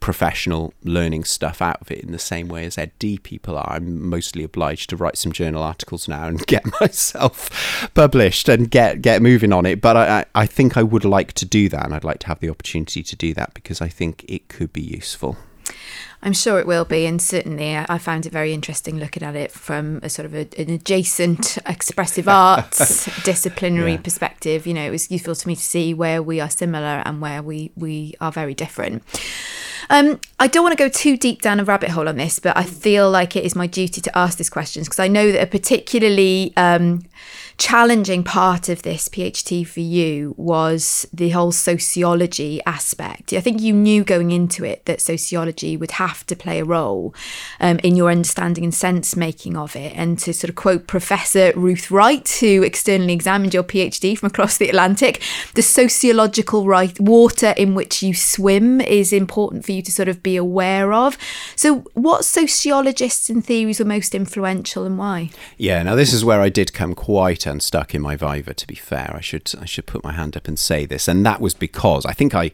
[0.00, 3.72] professional learning stuff out of it in the same way as EdD people are.
[3.72, 9.02] I'm mostly obliged to write some journal articles now and get myself published and get
[9.02, 9.80] get moving on it.
[9.80, 12.40] But I, I think I would like to do that, and I'd like to have
[12.40, 15.36] the opportunity to do that because I think it could be useful.
[16.22, 19.34] I'm sure it will be, and certainly uh, I found it very interesting looking at
[19.34, 24.00] it from a sort of a, an adjacent expressive arts disciplinary yeah.
[24.00, 24.66] perspective.
[24.66, 27.42] You know, it was useful to me to see where we are similar and where
[27.42, 29.02] we we are very different.
[29.90, 32.56] Um, I don't want to go too deep down a rabbit hole on this, but
[32.56, 35.42] I feel like it is my duty to ask these questions because I know that
[35.42, 37.04] a particularly um,
[37.60, 43.34] challenging part of this PhD for you was the whole sociology aspect.
[43.34, 47.14] I think you knew going into it that sociology would have to play a role
[47.60, 49.92] um, in your understanding and sense making of it.
[49.94, 54.56] And to sort of quote Professor Ruth Wright, who externally examined your PhD from across
[54.56, 55.22] the Atlantic,
[55.54, 60.22] the sociological right water in which you swim is important for you to sort of
[60.22, 61.18] be aware of.
[61.56, 65.28] So, what sociologists and theories were most influential and why?
[65.58, 68.54] Yeah, now this is where I did come quite unstuck in my Viva.
[68.54, 71.26] To be fair, I should I should put my hand up and say this, and
[71.26, 72.50] that was because I think I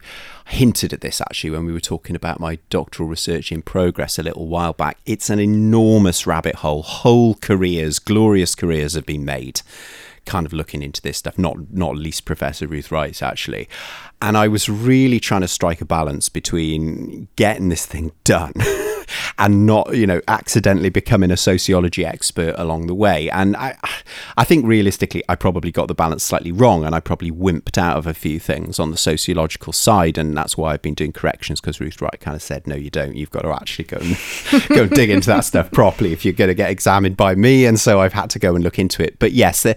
[0.47, 4.23] hinted at this actually when we were talking about my doctoral research in progress a
[4.23, 4.97] little while back.
[5.05, 6.83] It's an enormous rabbit hole.
[6.83, 9.61] Whole careers, glorious careers, have been made
[10.25, 13.69] kind of looking into this stuff, not not least Professor Ruth Wright's actually.
[14.21, 18.53] And I was really trying to strike a balance between getting this thing done
[19.37, 23.29] and not, you know, accidentally becoming a sociology expert along the way.
[23.29, 23.77] And I,
[24.37, 27.97] I think realistically, I probably got the balance slightly wrong, and I probably wimped out
[27.97, 31.61] of a few things on the sociological side, and that's why I've been doing corrections
[31.61, 33.15] because Ruth Wright kind of said, no, you don't.
[33.15, 36.33] You've got to actually go and go and dig into that stuff properly if you're
[36.33, 37.65] going to get examined by me.
[37.65, 39.19] And so I've had to go and look into it.
[39.19, 39.75] But yes, the,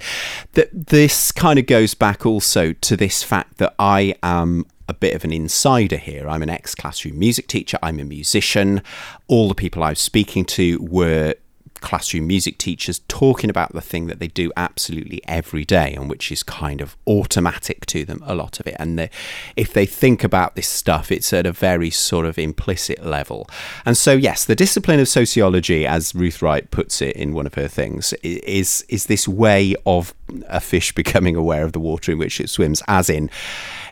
[0.72, 5.24] this kind of goes back also to this fact that I am a bit of
[5.24, 6.28] an insider here.
[6.28, 8.82] I'm an ex classroom music teacher, I'm a musician.
[9.28, 11.34] All the people I was speaking to were
[11.81, 16.31] classroom music teachers talking about the thing that they do absolutely every day and which
[16.31, 18.76] is kind of automatic to them a lot of it.
[18.78, 19.11] And they,
[19.57, 23.49] if they think about this stuff it's at a very sort of implicit level.
[23.85, 27.55] And so yes the discipline of sociology as Ruth Wright puts it in one of
[27.55, 30.14] her things is is this way of
[30.49, 33.31] a fish becoming aware of the water in which it swims as in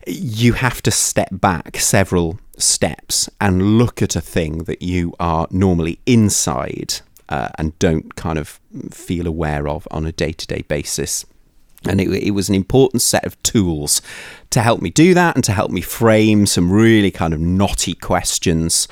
[0.07, 5.47] you have to step back several steps and look at a thing that you are
[5.51, 8.61] normally inside uh, and don't kind of
[8.91, 11.25] feel aware of on a day to day basis.
[11.85, 14.03] And it, it, was an important set of tools
[14.51, 17.95] to help me do that and to help me frame some really kind of knotty
[17.95, 18.89] questions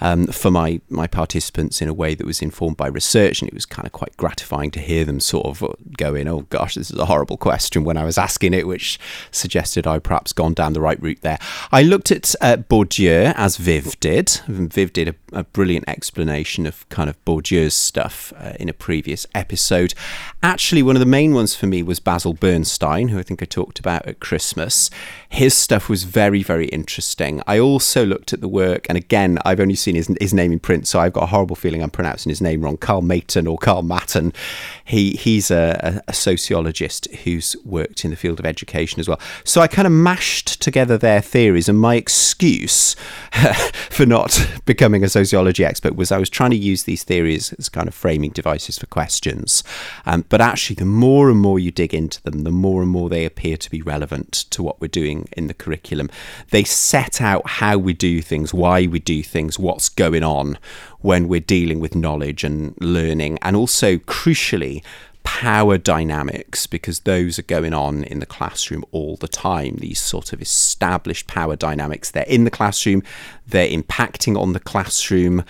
[0.00, 3.54] um, for my my participants in a way that was informed by research, and it
[3.54, 6.98] was kind of quite gratifying to hear them sort of going, "Oh gosh, this is
[6.98, 8.98] a horrible question." When I was asking it, which
[9.30, 11.38] suggested I perhaps gone down the right route there.
[11.72, 14.30] I looked at uh, Bourdieu as Viv did.
[14.46, 19.26] Viv did a, a, brilliant explanation of kind of Bourdieu's stuff uh, in a previous
[19.34, 19.94] episode.
[20.42, 23.46] Actually, one of the main ones for me was Basil Bernstein, who I think I
[23.46, 24.90] talked about at Christmas.
[25.28, 27.42] His stuff was very, very interesting.
[27.46, 30.58] I also looked at the work, and again, I've only seen his, his name in
[30.58, 32.76] print, so I've got a horrible feeling I'm pronouncing his name wrong.
[32.76, 34.32] Carl Mayton or Carl Matten.
[34.84, 39.20] He he's a, a, sociologist who's worked in the field of education as well.
[39.44, 42.94] So I kind of mashed together their theories, and my excuse
[43.90, 47.68] for not becoming a sociology expert was I was trying to use these theories as
[47.68, 49.62] kind of framing devices for questions.
[50.04, 53.08] Um, but actually, the more and more you dig into them, the more and more
[53.08, 56.10] they appear to be relevant to what we're doing in the curriculum.
[56.50, 60.56] They set out how we do things, why we do things, what what's going on
[61.00, 64.82] when we're dealing with knowledge and learning, and also crucially,
[65.22, 69.76] power dynamics because those are going on in the classroom all the time.
[69.76, 73.02] These sort of established power dynamics, they're in the classroom,
[73.46, 75.44] they're impacting on the classroom.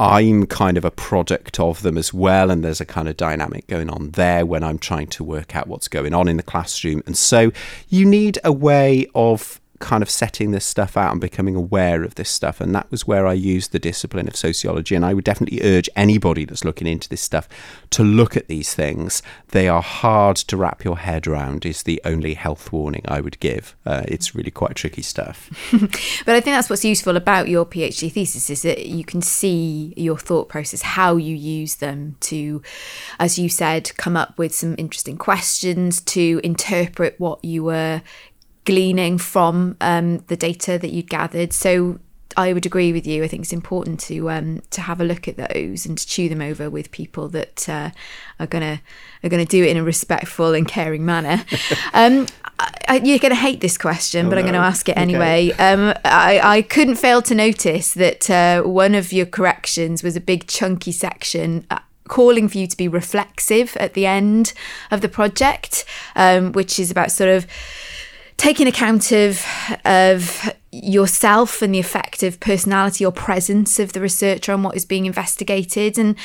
[0.00, 3.68] I'm kind of a product of them as well, and there's a kind of dynamic
[3.68, 7.04] going on there when I'm trying to work out what's going on in the classroom.
[7.06, 7.52] And so
[7.88, 12.14] you need a way of kind of setting this stuff out and becoming aware of
[12.14, 12.60] this stuff.
[12.60, 14.94] And that was where I used the discipline of sociology.
[14.94, 17.48] And I would definitely urge anybody that's looking into this stuff
[17.90, 19.22] to look at these things.
[19.48, 23.40] They are hard to wrap your head around, is the only health warning I would
[23.40, 23.74] give.
[23.84, 25.50] Uh, it's really quite tricky stuff.
[25.72, 29.94] but I think that's what's useful about your PhD thesis is that you can see
[29.96, 32.62] your thought process, how you use them to,
[33.18, 38.02] as you said, come up with some interesting questions, to interpret what you were
[38.70, 41.52] gleaning from um, the data that you'd gathered.
[41.52, 41.98] So
[42.36, 43.24] I would agree with you.
[43.24, 46.28] I think it's important to um, to have a look at those and to chew
[46.28, 47.90] them over with people that uh,
[48.38, 48.80] are gonna
[49.24, 51.44] are gonna do it in a respectful and caring manner.
[51.94, 52.26] um,
[52.88, 55.50] I, you're gonna hate this question, oh, but I'm gonna ask it anyway.
[55.50, 55.72] Okay.
[55.72, 60.20] Um, I, I couldn't fail to notice that uh, one of your corrections was a
[60.20, 61.66] big chunky section.
[61.70, 64.52] Uh, calling for you to be reflexive at the end
[64.90, 65.84] of the project,
[66.16, 67.46] um, which is about sort of
[68.40, 69.44] taking account of
[69.84, 74.86] of yourself and the effect of personality or presence of the researcher on what is
[74.86, 75.98] being investigated.
[75.98, 76.16] And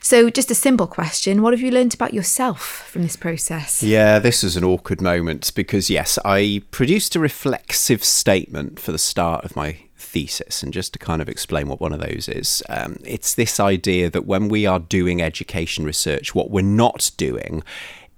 [0.00, 3.82] so just a simple question what have you learned about yourself from this process?
[3.82, 8.98] Yeah this is an awkward moment because yes i produced a reflexive statement for the
[8.98, 10.62] start of my thesis.
[10.62, 14.08] And just to kind of explain what one of those is um, it's this idea
[14.10, 17.64] that when we are doing education research what we're not doing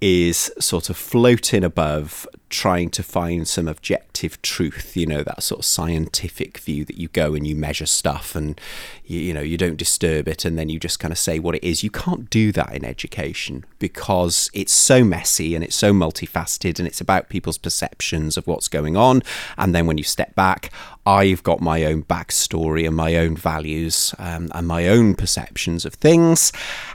[0.01, 5.59] is sort of floating above trying to find some objective truth you know that sort
[5.61, 8.61] of scientific view that you go and you measure stuff and
[9.05, 11.55] you, you, know you don't disturb it and then you just kind of say what
[11.55, 11.83] it is.
[11.83, 16.87] You can't do that in education because it's so messy and it's so multifaceted and
[16.87, 19.23] it's about people's perceptions of what's going on.
[19.59, 20.71] And then when you step back
[21.07, 25.95] I've got my own backstory and my own values um, and my own perceptions of
[25.95, 26.53] things.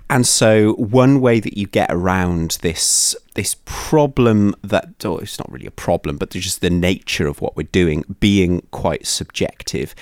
[0.09, 5.49] And so, one way that you get around this this problem that oh, it's not
[5.49, 9.95] really a problem, but just the nature of what we're doing being quite subjective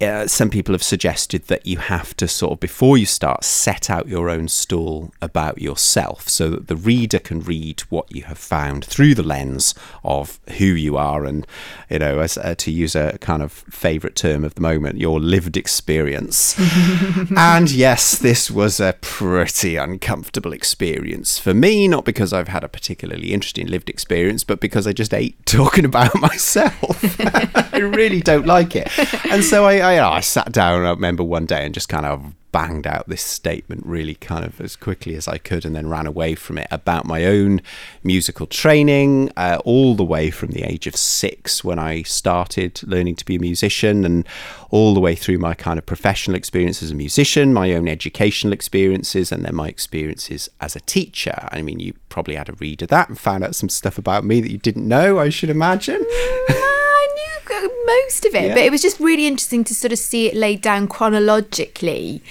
[0.00, 3.88] uh, some people have suggested that you have to sort of, before you start, set
[3.88, 8.36] out your own stall about yourself so that the reader can read what you have
[8.36, 9.74] found through the lens
[10.04, 11.46] of who you are and,
[11.88, 15.18] you know, as, uh, to use a kind of favourite term of the moment, your
[15.18, 16.58] lived experience.
[17.36, 22.68] and yes, this was a pretty uncomfortable experience for me, not because I've had a
[22.68, 27.02] particularly interesting lived experience, but because I just hate talking about myself.
[27.72, 28.88] I really don't like it.
[29.30, 32.32] And so I, I, I sat down, I remember one day and just kind of
[32.50, 36.06] banged out this statement really kind of as quickly as I could and then ran
[36.06, 37.60] away from it about my own
[38.02, 43.14] musical training, uh, all the way from the age of six when I started learning
[43.16, 44.26] to be a musician and
[44.70, 48.52] all the way through my kind of professional experience as a musician, my own educational
[48.52, 51.48] experiences, and then my experiences as a teacher.
[51.52, 54.24] I mean, you probably had a read of that and found out some stuff about
[54.24, 56.04] me that you didn't know, I should imagine.
[57.86, 58.54] Most of it, yeah.
[58.54, 62.22] but it was just really interesting to sort of see it laid down chronologically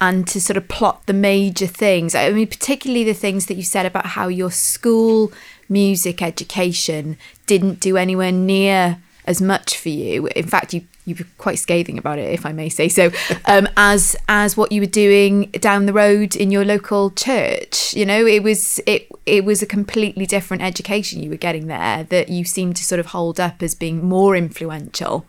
[0.00, 2.14] and to sort of plot the major things.
[2.14, 5.32] I mean, particularly the things that you said about how your school
[5.68, 7.16] music education
[7.46, 10.26] didn't do anywhere near as much for you.
[10.28, 13.10] In fact, you you were quite scathing about it, if I may say so,
[13.46, 17.94] um, as as what you were doing down the road in your local church.
[17.94, 22.04] You know, it was it it was a completely different education you were getting there
[22.04, 25.26] that you seemed to sort of hold up as being more influential.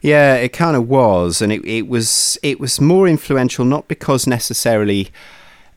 [0.00, 4.26] Yeah, it kind of was, and it, it was it was more influential not because
[4.26, 5.10] necessarily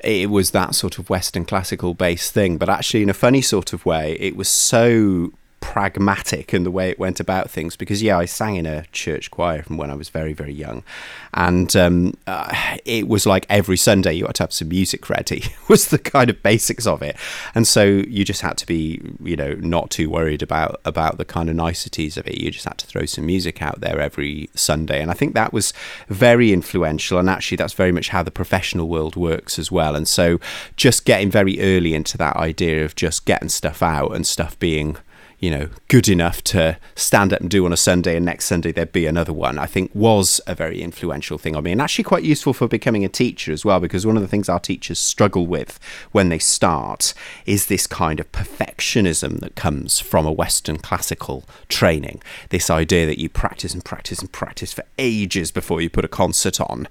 [0.02, 3.74] it was that sort of Western classical based thing, but actually in a funny sort
[3.74, 5.34] of way, it was so
[5.70, 9.30] pragmatic in the way it went about things because yeah I sang in a church
[9.30, 10.84] choir from when I was very very young.
[11.32, 12.52] And um, uh,
[12.86, 16.28] it was like every Sunday you had to have some music ready was the kind
[16.32, 17.16] of basics of it.
[17.54, 21.26] And so you just had to be you know not too worried about about the
[21.26, 22.40] kind of niceties of it.
[22.40, 25.00] You just had to throw some music out there every Sunday.
[25.00, 25.72] And I think that was
[26.08, 27.20] very influential.
[27.20, 29.96] And actually that's very much how the professional world works as well.
[29.96, 30.40] And so
[30.78, 34.98] just getting very early into that idea of just getting stuff out and stuff being
[35.40, 38.72] you know, good enough to stand up and do on a Sunday, and next Sunday
[38.72, 42.04] there'd be another one, I think was a very influential thing on me, and actually
[42.04, 45.00] quite useful for becoming a teacher as well, because one of the things our teachers
[45.00, 45.80] struggle with
[46.12, 47.14] when they start
[47.46, 52.22] is this kind of perfectionism that comes from a Western classical training.
[52.50, 56.10] This idea that you practice and practice and practice for ages before you put a
[56.10, 56.88] concert on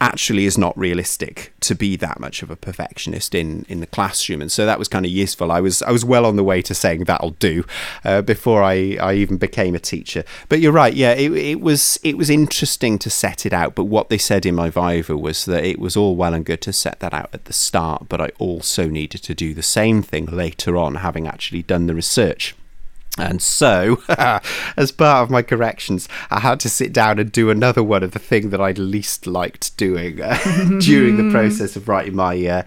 [0.00, 4.40] actually is not realistic to be that much of a perfectionist in in the classroom.
[4.40, 5.50] And so that was kind of useful.
[5.50, 7.64] I was i was well on the way to saying that'll do
[8.04, 10.24] uh, before i i even became a teacher.
[10.48, 13.84] But you're right yeah it, it was it was interesting to set it out but
[13.84, 16.72] what they said in my viva was that it was all well and good to
[16.72, 20.26] set that out at the start but i also needed to do the same thing
[20.26, 22.54] later on having actually done the research
[23.18, 24.02] and so,
[24.76, 28.12] as part of my corrections, I had to sit down and do another one of
[28.12, 30.38] the thing that I least liked doing uh,
[30.80, 32.62] during the process of writing my uh,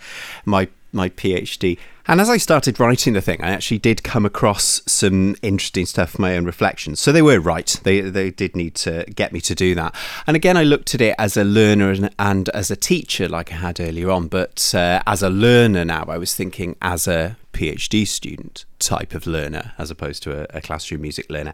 [0.45, 1.77] my my PhD.
[2.07, 6.11] And as I started writing the thing, I actually did come across some interesting stuff
[6.11, 6.99] for my own reflections.
[6.99, 7.79] So they were right.
[7.83, 9.95] They they did need to get me to do that.
[10.27, 13.51] And again, I looked at it as a learner and, and as a teacher, like
[13.51, 14.27] I had earlier on.
[14.27, 19.27] But uh, as a learner now, I was thinking as a PhD student type of
[19.27, 21.53] learner as opposed to a, a classroom music learner.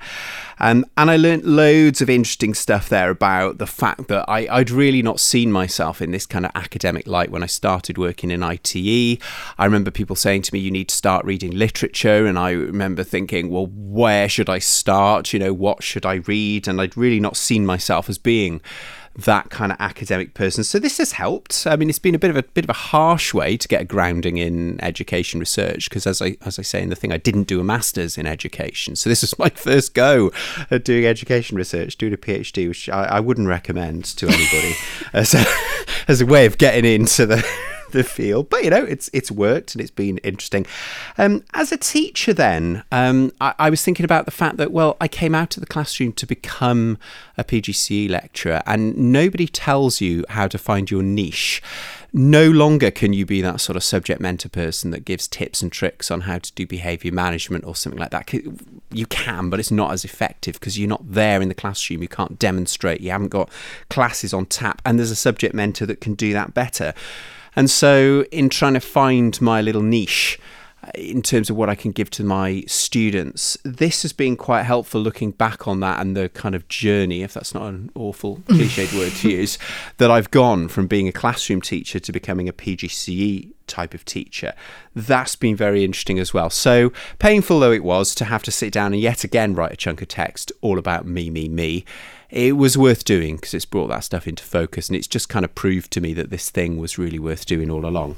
[0.60, 4.72] Um, and I learned loads of interesting stuff there about the fact that I, I'd
[4.72, 8.44] really not seen myself in this kind of academic light when I started working in
[8.44, 9.22] ITE.
[9.58, 12.26] I remember people saying to me, you need to start reading literature.
[12.26, 15.34] And I remember thinking, well, where should I start?
[15.34, 16.68] You know, what should I read?
[16.68, 18.62] And I'd really not seen myself as being
[19.18, 20.64] that kind of academic person.
[20.64, 21.66] So this has helped.
[21.66, 23.82] I mean, it's been a bit of a bit of a harsh way to get
[23.82, 27.18] a grounding in education research because, as I as I say in the thing, I
[27.18, 28.96] didn't do a master's in education.
[28.96, 30.32] So this is my first go
[30.70, 34.76] at doing education research, doing a PhD, which I, I wouldn't recommend to anybody
[35.14, 35.44] as a,
[36.08, 37.46] as a way of getting into the
[37.92, 38.50] the field.
[38.50, 40.66] But you know, it's it's worked and it's been interesting.
[41.18, 44.98] Um, as a teacher, then um, I, I, was thinking about the fact that well,
[45.00, 46.98] I came out of the classroom to become
[47.38, 51.62] a PGCE lecturer, and nobody tells you how to find your niche.
[52.14, 55.72] No longer can you be that sort of subject mentor person that gives tips and
[55.72, 58.34] tricks on how to do behavior management or something like that.
[58.92, 62.02] You can, but it's not as effective because you're not there in the classroom.
[62.02, 63.02] You can't demonstrate.
[63.02, 63.50] You haven't got
[63.90, 66.94] classes on tap, and there's a subject mentor that can do that better.
[67.58, 70.40] And so, in trying to find my little niche,
[70.84, 73.58] uh, in terms of what I can give to my students.
[73.66, 77.34] This has been quite helpful looking back on that and the kind of journey, if
[77.34, 79.58] that's not an awful cliched word to use,
[79.98, 84.54] that I've gone from being a classroom teacher to becoming a PGCE type of teacher.
[84.96, 86.52] That's been very interesting as well.
[86.52, 89.78] So, painful though it was to have to sit down and yet again write a
[89.78, 91.86] chunk of text all about me, me, me,
[92.30, 95.46] it was worth doing because it's brought that stuff into focus and it's just kind
[95.46, 98.16] of proved to me that this thing was really worth doing all along.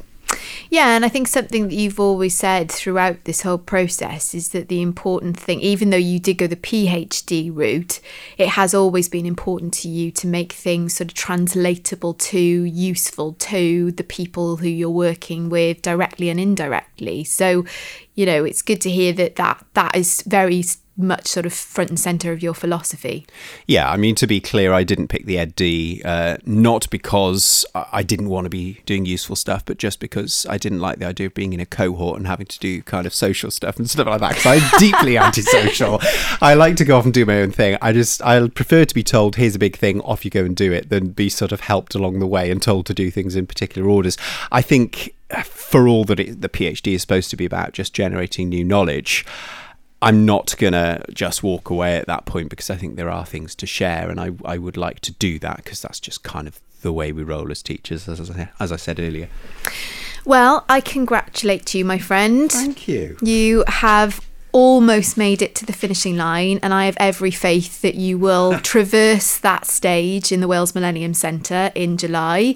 [0.70, 4.68] Yeah, and I think something that you've always said throughout this whole process is that
[4.68, 8.00] the important thing, even though you did go the PhD route,
[8.38, 13.34] it has always been important to you to make things sort of translatable to, useful
[13.34, 17.24] to the people who you're working with directly and indirectly.
[17.24, 17.66] So,
[18.14, 20.64] you know, it's good to hear that that, that is very
[21.00, 23.26] much sort of front and center of your philosophy.
[23.66, 27.66] Yeah, I mean, to be clear, I didn't pick the Ed D, uh, not because
[27.74, 31.06] I didn't want to be doing useful stuff, but just because I didn't like the
[31.06, 33.90] idea of being in a cohort and having to do kind of social stuff and
[33.90, 34.36] stuff like that.
[34.36, 36.00] Because I'm deeply antisocial.
[36.42, 37.78] I like to go off and do my own thing.
[37.82, 40.56] I just, I prefer to be told, here's a big thing, off you go and
[40.56, 43.36] do it, than be sort of helped along the way and told to do things
[43.36, 44.18] in particular orders.
[44.52, 48.50] I think for all that it, the PhD is supposed to be about just generating
[48.50, 49.26] new knowledge,
[50.02, 53.26] I'm not going to just walk away at that point because I think there are
[53.26, 56.48] things to share and I, I would like to do that because that's just kind
[56.48, 59.28] of the way we roll as teachers, as I, as I said earlier.
[60.26, 62.52] Well, I congratulate you, my friend.
[62.52, 63.18] Thank you.
[63.22, 64.22] You have
[64.52, 68.60] almost made it to the finishing line, and I have every faith that you will
[68.62, 72.56] traverse that stage in the Wales Millennium Centre in July,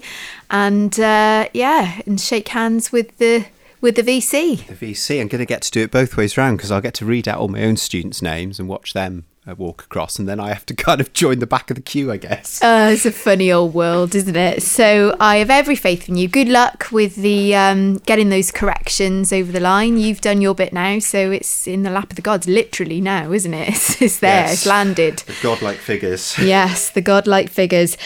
[0.50, 3.46] and uh, yeah, and shake hands with the
[3.84, 4.66] with the VC.
[4.66, 5.20] The VC.
[5.20, 7.28] I'm going to get to do it both ways around because I'll get to read
[7.28, 10.48] out all my own students' names and watch them uh, walk across, and then I
[10.48, 12.62] have to kind of join the back of the queue, I guess.
[12.62, 14.62] Uh, it's a funny old world, isn't it?
[14.62, 16.28] So I have every faith in you.
[16.28, 19.98] Good luck with the um, getting those corrections over the line.
[19.98, 23.32] You've done your bit now, so it's in the lap of the gods, literally now,
[23.32, 23.64] isn't it?
[23.74, 24.44] It's, it's there.
[24.44, 24.52] Yes.
[24.52, 25.18] It's landed.
[25.18, 26.36] The godlike figures.
[26.44, 27.96] Yes, the godlike figures.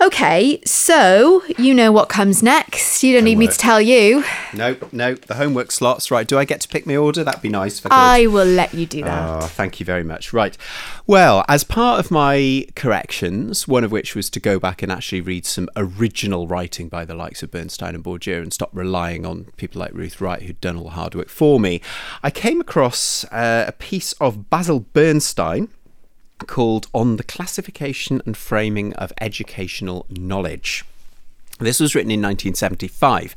[0.00, 3.02] Okay, so you know what comes next.
[3.02, 3.38] You don't homework.
[3.38, 4.24] need me to tell you.
[4.54, 6.10] No, no, the homework slots.
[6.10, 6.26] Right.
[6.26, 7.24] Do I get to pick my order?
[7.24, 7.84] That'd be nice.
[7.86, 9.42] I, I will let you do that.
[9.42, 10.32] Oh, thank you very much.
[10.32, 10.56] Right.
[11.06, 15.20] Well, as part of my corrections, one of which was to go back and actually
[15.20, 19.46] read some original writing by the likes of Bernstein and Bourdieu and stop relying on
[19.56, 21.80] people like Ruth Wright who'd done all the hard work for me,
[22.22, 25.68] I came across uh, a piece of Basil Bernstein
[26.46, 30.84] called On the Classification and Framing of Educational Knowledge.
[31.58, 33.34] This was written in 1975,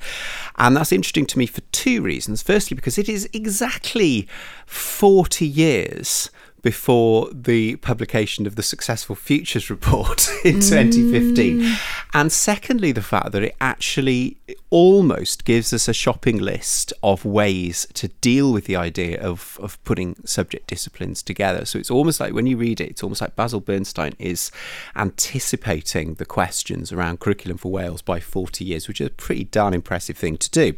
[0.58, 2.43] and that's interesting to me for two reasons.
[2.43, 4.28] Firstly, because it is exactly
[4.68, 6.30] 40 years
[6.62, 11.59] before the publication of the Successful Futures Report in 2015.
[11.62, 11.80] Mm.
[12.14, 14.38] And secondly, the fact that it actually
[14.70, 19.82] almost gives us a shopping list of ways to deal with the idea of, of
[19.84, 21.66] putting subject disciplines together.
[21.66, 24.51] So it's almost like when you read it, it's almost like Basil Bernstein is
[24.95, 29.74] anticipating the questions around curriculum for Wales by 40 years, which is a pretty darn
[29.74, 30.74] impressive thing to do.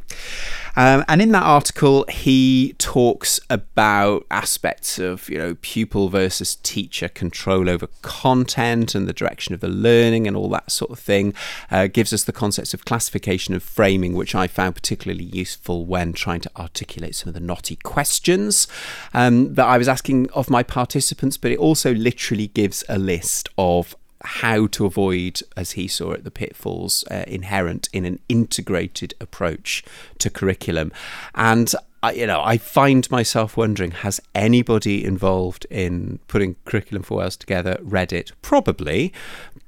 [0.76, 7.10] Um, and in that article, he talks about aspects of, you know, pupil versus teacher
[7.10, 11.34] control over content and the direction of the learning and all that sort of thing.
[11.72, 16.14] Uh, gives us the concepts of classification and framing, which I found particularly useful when
[16.14, 18.68] trying to articulate some of the knotty questions
[19.16, 21.38] um, that I was asking of my participants.
[21.38, 26.24] But it also literally gives a list of how to avoid, as he saw it,
[26.24, 29.84] the pitfalls uh, inherent in an integrated approach
[30.20, 30.92] to curriculum.
[31.34, 37.20] And I, you know, I find myself wondering: Has anybody involved in putting curriculum for
[37.20, 38.34] Wales together read it?
[38.42, 39.14] Probably,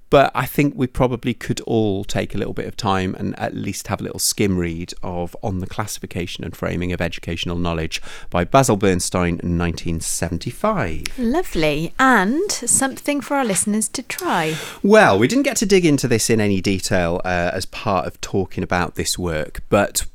[0.10, 3.56] but I think we probably could all take a little bit of time and at
[3.56, 8.02] least have a little skim read of On the Classification and Framing of Educational Knowledge
[8.30, 11.18] by Basil Bernstein in 1975.
[11.18, 11.94] Lovely.
[11.98, 14.56] And something for our listeners to try.
[14.84, 18.20] Well, we didn't get to dig into this in any detail uh, as part of
[18.22, 20.06] talking about this work, but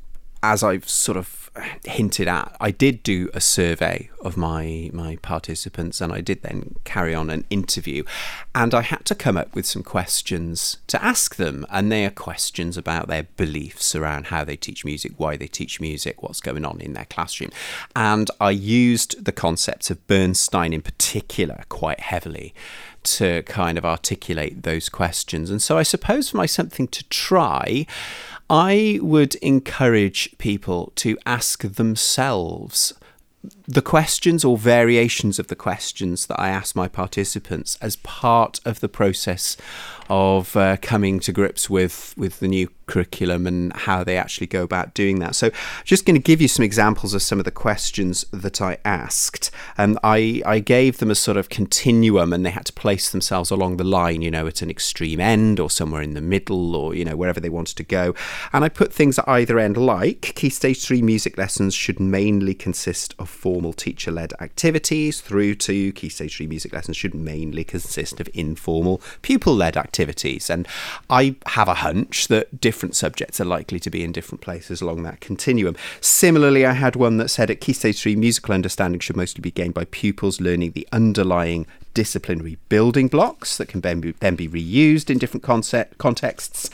[0.43, 1.40] as I've sort of
[1.83, 6.75] hinted at, I did do a survey of my my participants, and I did then
[6.85, 8.03] carry on an interview,
[8.55, 12.11] and I had to come up with some questions to ask them, and they are
[12.11, 16.63] questions about their beliefs around how they teach music, why they teach music, what's going
[16.63, 17.51] on in their classroom,
[17.95, 22.53] and I used the concepts of Bernstein in particular quite heavily
[23.03, 27.85] to kind of articulate those questions, and so I suppose for my something to try.
[28.49, 32.93] I would encourage people to ask themselves
[33.67, 38.79] the questions or variations of the questions that I ask my participants as part of
[38.79, 39.57] the process
[40.09, 44.63] of uh, coming to grips with with the new curriculum and how they actually go
[44.63, 45.35] about doing that.
[45.35, 45.49] So,
[45.83, 49.49] just going to give you some examples of some of the questions that I asked.
[49.77, 53.49] And I I gave them a sort of continuum, and they had to place themselves
[53.51, 56.93] along the line, you know, at an extreme end or somewhere in the middle, or
[56.93, 58.13] you know wherever they wanted to go.
[58.53, 62.53] And I put things at either end, like Key Stage Three music lessons should mainly
[62.53, 68.19] consist of formal teacher-led activities, through to Key Stage Three music lessons should mainly consist
[68.19, 70.49] of informal pupil-led activities activities.
[70.49, 70.67] And
[71.09, 75.03] I have a hunch that different subjects are likely to be in different places along
[75.03, 75.75] that continuum.
[76.01, 79.51] Similarly, I had one that said at Key Stage 3, musical understanding should mostly be
[79.51, 84.47] gained by pupils learning the underlying disciplinary building blocks that can then be, then be
[84.47, 86.69] reused in different concept, contexts.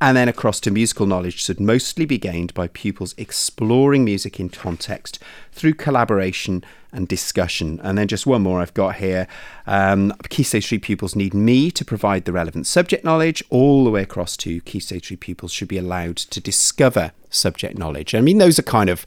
[0.00, 4.48] And then across to musical knowledge should mostly be gained by pupils exploring music in
[4.48, 5.18] context
[5.52, 7.80] through collaboration and discussion.
[7.82, 9.26] And then just one more I've got here.
[9.66, 13.90] Um, Key Stage 3 pupils need me to provide the relevant subject knowledge, all the
[13.90, 18.14] way across to Key Stage 3 pupils should be allowed to discover subject knowledge.
[18.14, 19.06] I mean, those are kind of,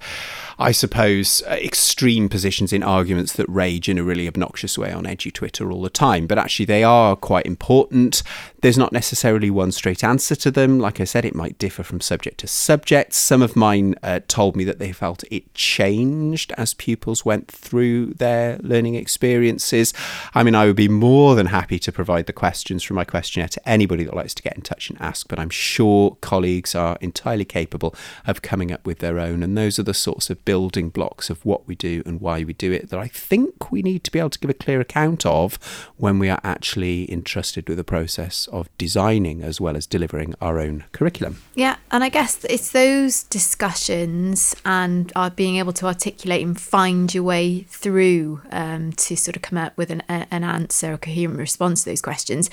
[0.58, 5.04] I suppose, uh, extreme positions in arguments that rage in a really obnoxious way on
[5.04, 8.24] EduTwitter all the time, but actually they are quite important.
[8.62, 10.80] There's not necessarily one straight answer to them.
[10.80, 13.14] Like I said, it might differ from subject to subject.
[13.14, 17.75] Some of mine uh, told me that they felt it changed as pupils went through
[17.82, 19.94] their learning experiences.
[20.34, 23.50] I mean, I would be more than happy to provide the questions from my questionnaire
[23.50, 26.98] to anybody that likes to get in touch and ask, but I'm sure colleagues are
[27.02, 27.96] entirely capable
[28.26, 29.44] of coming up with their own.
[29.44, 32.54] And those are the sorts of building blocks of what we do and why we
[32.54, 35.26] do it that I think we need to be able to give a clear account
[35.26, 35.56] of
[35.98, 40.60] when we are actually entrusted with the process of designing as well as delivering our
[40.60, 41.42] own curriculum.
[41.56, 47.14] Yeah, and I guess it's those discussions and uh, being able to articulate and find
[47.14, 47.24] your
[47.68, 51.90] through um, to sort of come up with an, an answer, a coherent response to
[51.90, 52.50] those questions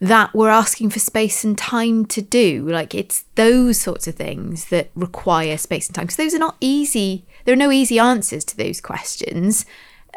[0.00, 2.66] that we're asking for space and time to do.
[2.68, 6.56] Like it's those sorts of things that require space and time because those are not
[6.60, 7.24] easy.
[7.44, 9.66] There are no easy answers to those questions.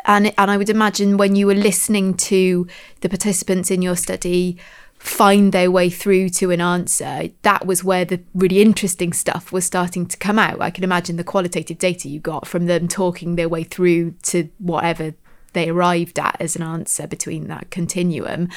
[0.06, 2.68] And, and I would imagine when you were listening to
[3.02, 4.58] the participants in your study
[5.00, 9.66] find their way through to an answer, that was where the really interesting stuff was
[9.66, 10.62] starting to come out.
[10.62, 14.50] I can imagine the qualitative data you got from them talking their way through to
[14.58, 15.14] whatever
[15.54, 18.50] they arrived at as an answer between that continuum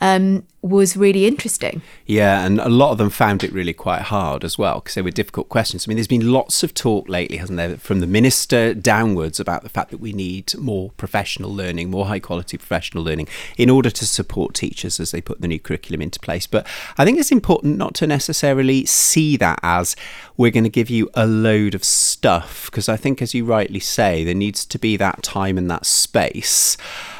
[0.00, 1.80] um, was really interesting.
[2.04, 5.02] Yeah, and a lot of them found it really quite hard as well because they
[5.02, 5.86] were difficult questions.
[5.86, 9.62] I mean, there's been lots of talk lately, hasn't there, from the minister downwards about
[9.62, 13.90] the fact that we need more professional learning, more high quality professional learning in order
[13.90, 16.46] to support teachers as they put the new curriculum into place.
[16.46, 16.66] But
[16.98, 19.96] I think it's important not to necessarily see that as
[20.36, 23.80] we're going to give you a load of stuff because I think, as you rightly
[23.80, 26.76] say, there needs to be that time and that space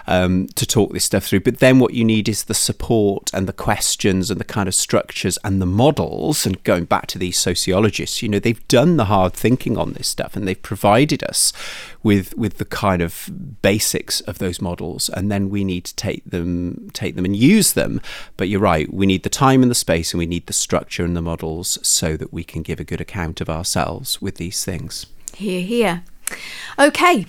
[0.06, 1.40] um, to talk this stuff through.
[1.40, 4.74] But then what you need is the support and the questions and the kind of
[4.74, 6.46] structures and the models.
[6.46, 10.08] And going back to these sociologists, you know, they've done the hard thinking on this
[10.08, 11.52] stuff and they've provided us
[12.02, 13.30] with with the kind of
[13.62, 15.08] basics of those models.
[15.08, 18.00] And then we need to take them take them and use them.
[18.36, 21.04] But you're right we need the time and the space and we need the structure
[21.04, 24.64] and the models so that we can give a good account of ourselves with these
[24.64, 25.06] things.
[25.34, 26.02] Here here
[26.78, 27.26] okay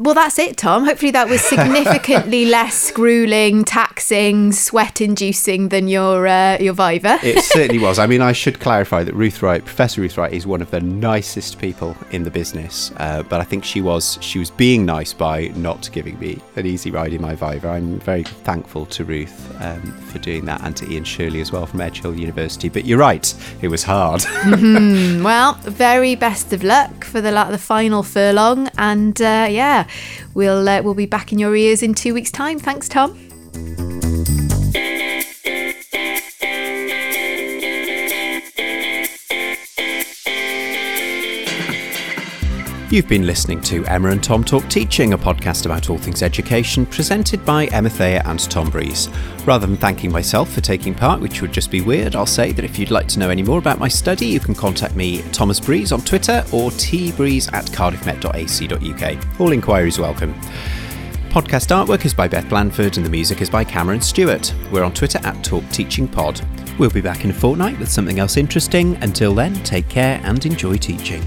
[0.00, 0.86] well, that's it, Tom.
[0.86, 7.18] Hopefully, that was significantly less grueling, taxing, sweat-inducing than your uh, your Viva.
[7.22, 7.98] it certainly was.
[7.98, 10.80] I mean, I should clarify that Ruth Wright, Professor Ruth Wright, is one of the
[10.80, 12.92] nicest people in the business.
[12.96, 16.64] Uh, but I think she was she was being nice by not giving me an
[16.64, 17.68] easy ride in my Viva.
[17.68, 21.66] I'm very thankful to Ruth um, for doing that, and to Ian Shirley as well
[21.66, 22.70] from Edge Hill University.
[22.70, 24.20] But you're right, it was hard.
[24.44, 25.22] mm-hmm.
[25.22, 29.88] Well, very best of luck for the the final furlong, and uh, yeah
[30.34, 32.58] we'll uh, we'll be back in your ears in two weeks' time.
[32.58, 34.09] Thanks, Tom.
[42.90, 46.84] You've been listening to Emma and Tom Talk Teaching, a podcast about all things education,
[46.84, 49.08] presented by Emma Thayer and Tom Breeze.
[49.46, 52.64] Rather than thanking myself for taking part, which would just be weird, I'll say that
[52.64, 55.60] if you'd like to know any more about my study, you can contact me, Thomas
[55.60, 59.40] Breeze, on Twitter or tbreeze at cardiffmet.ac.uk.
[59.40, 60.34] All inquiries welcome.
[61.28, 64.52] Podcast artwork is by Beth Blandford and the music is by Cameron Stewart.
[64.72, 66.40] We're on Twitter at Talk Teaching Pod.
[66.76, 68.96] We'll be back in a fortnight with something else interesting.
[68.96, 71.22] Until then, take care and enjoy teaching.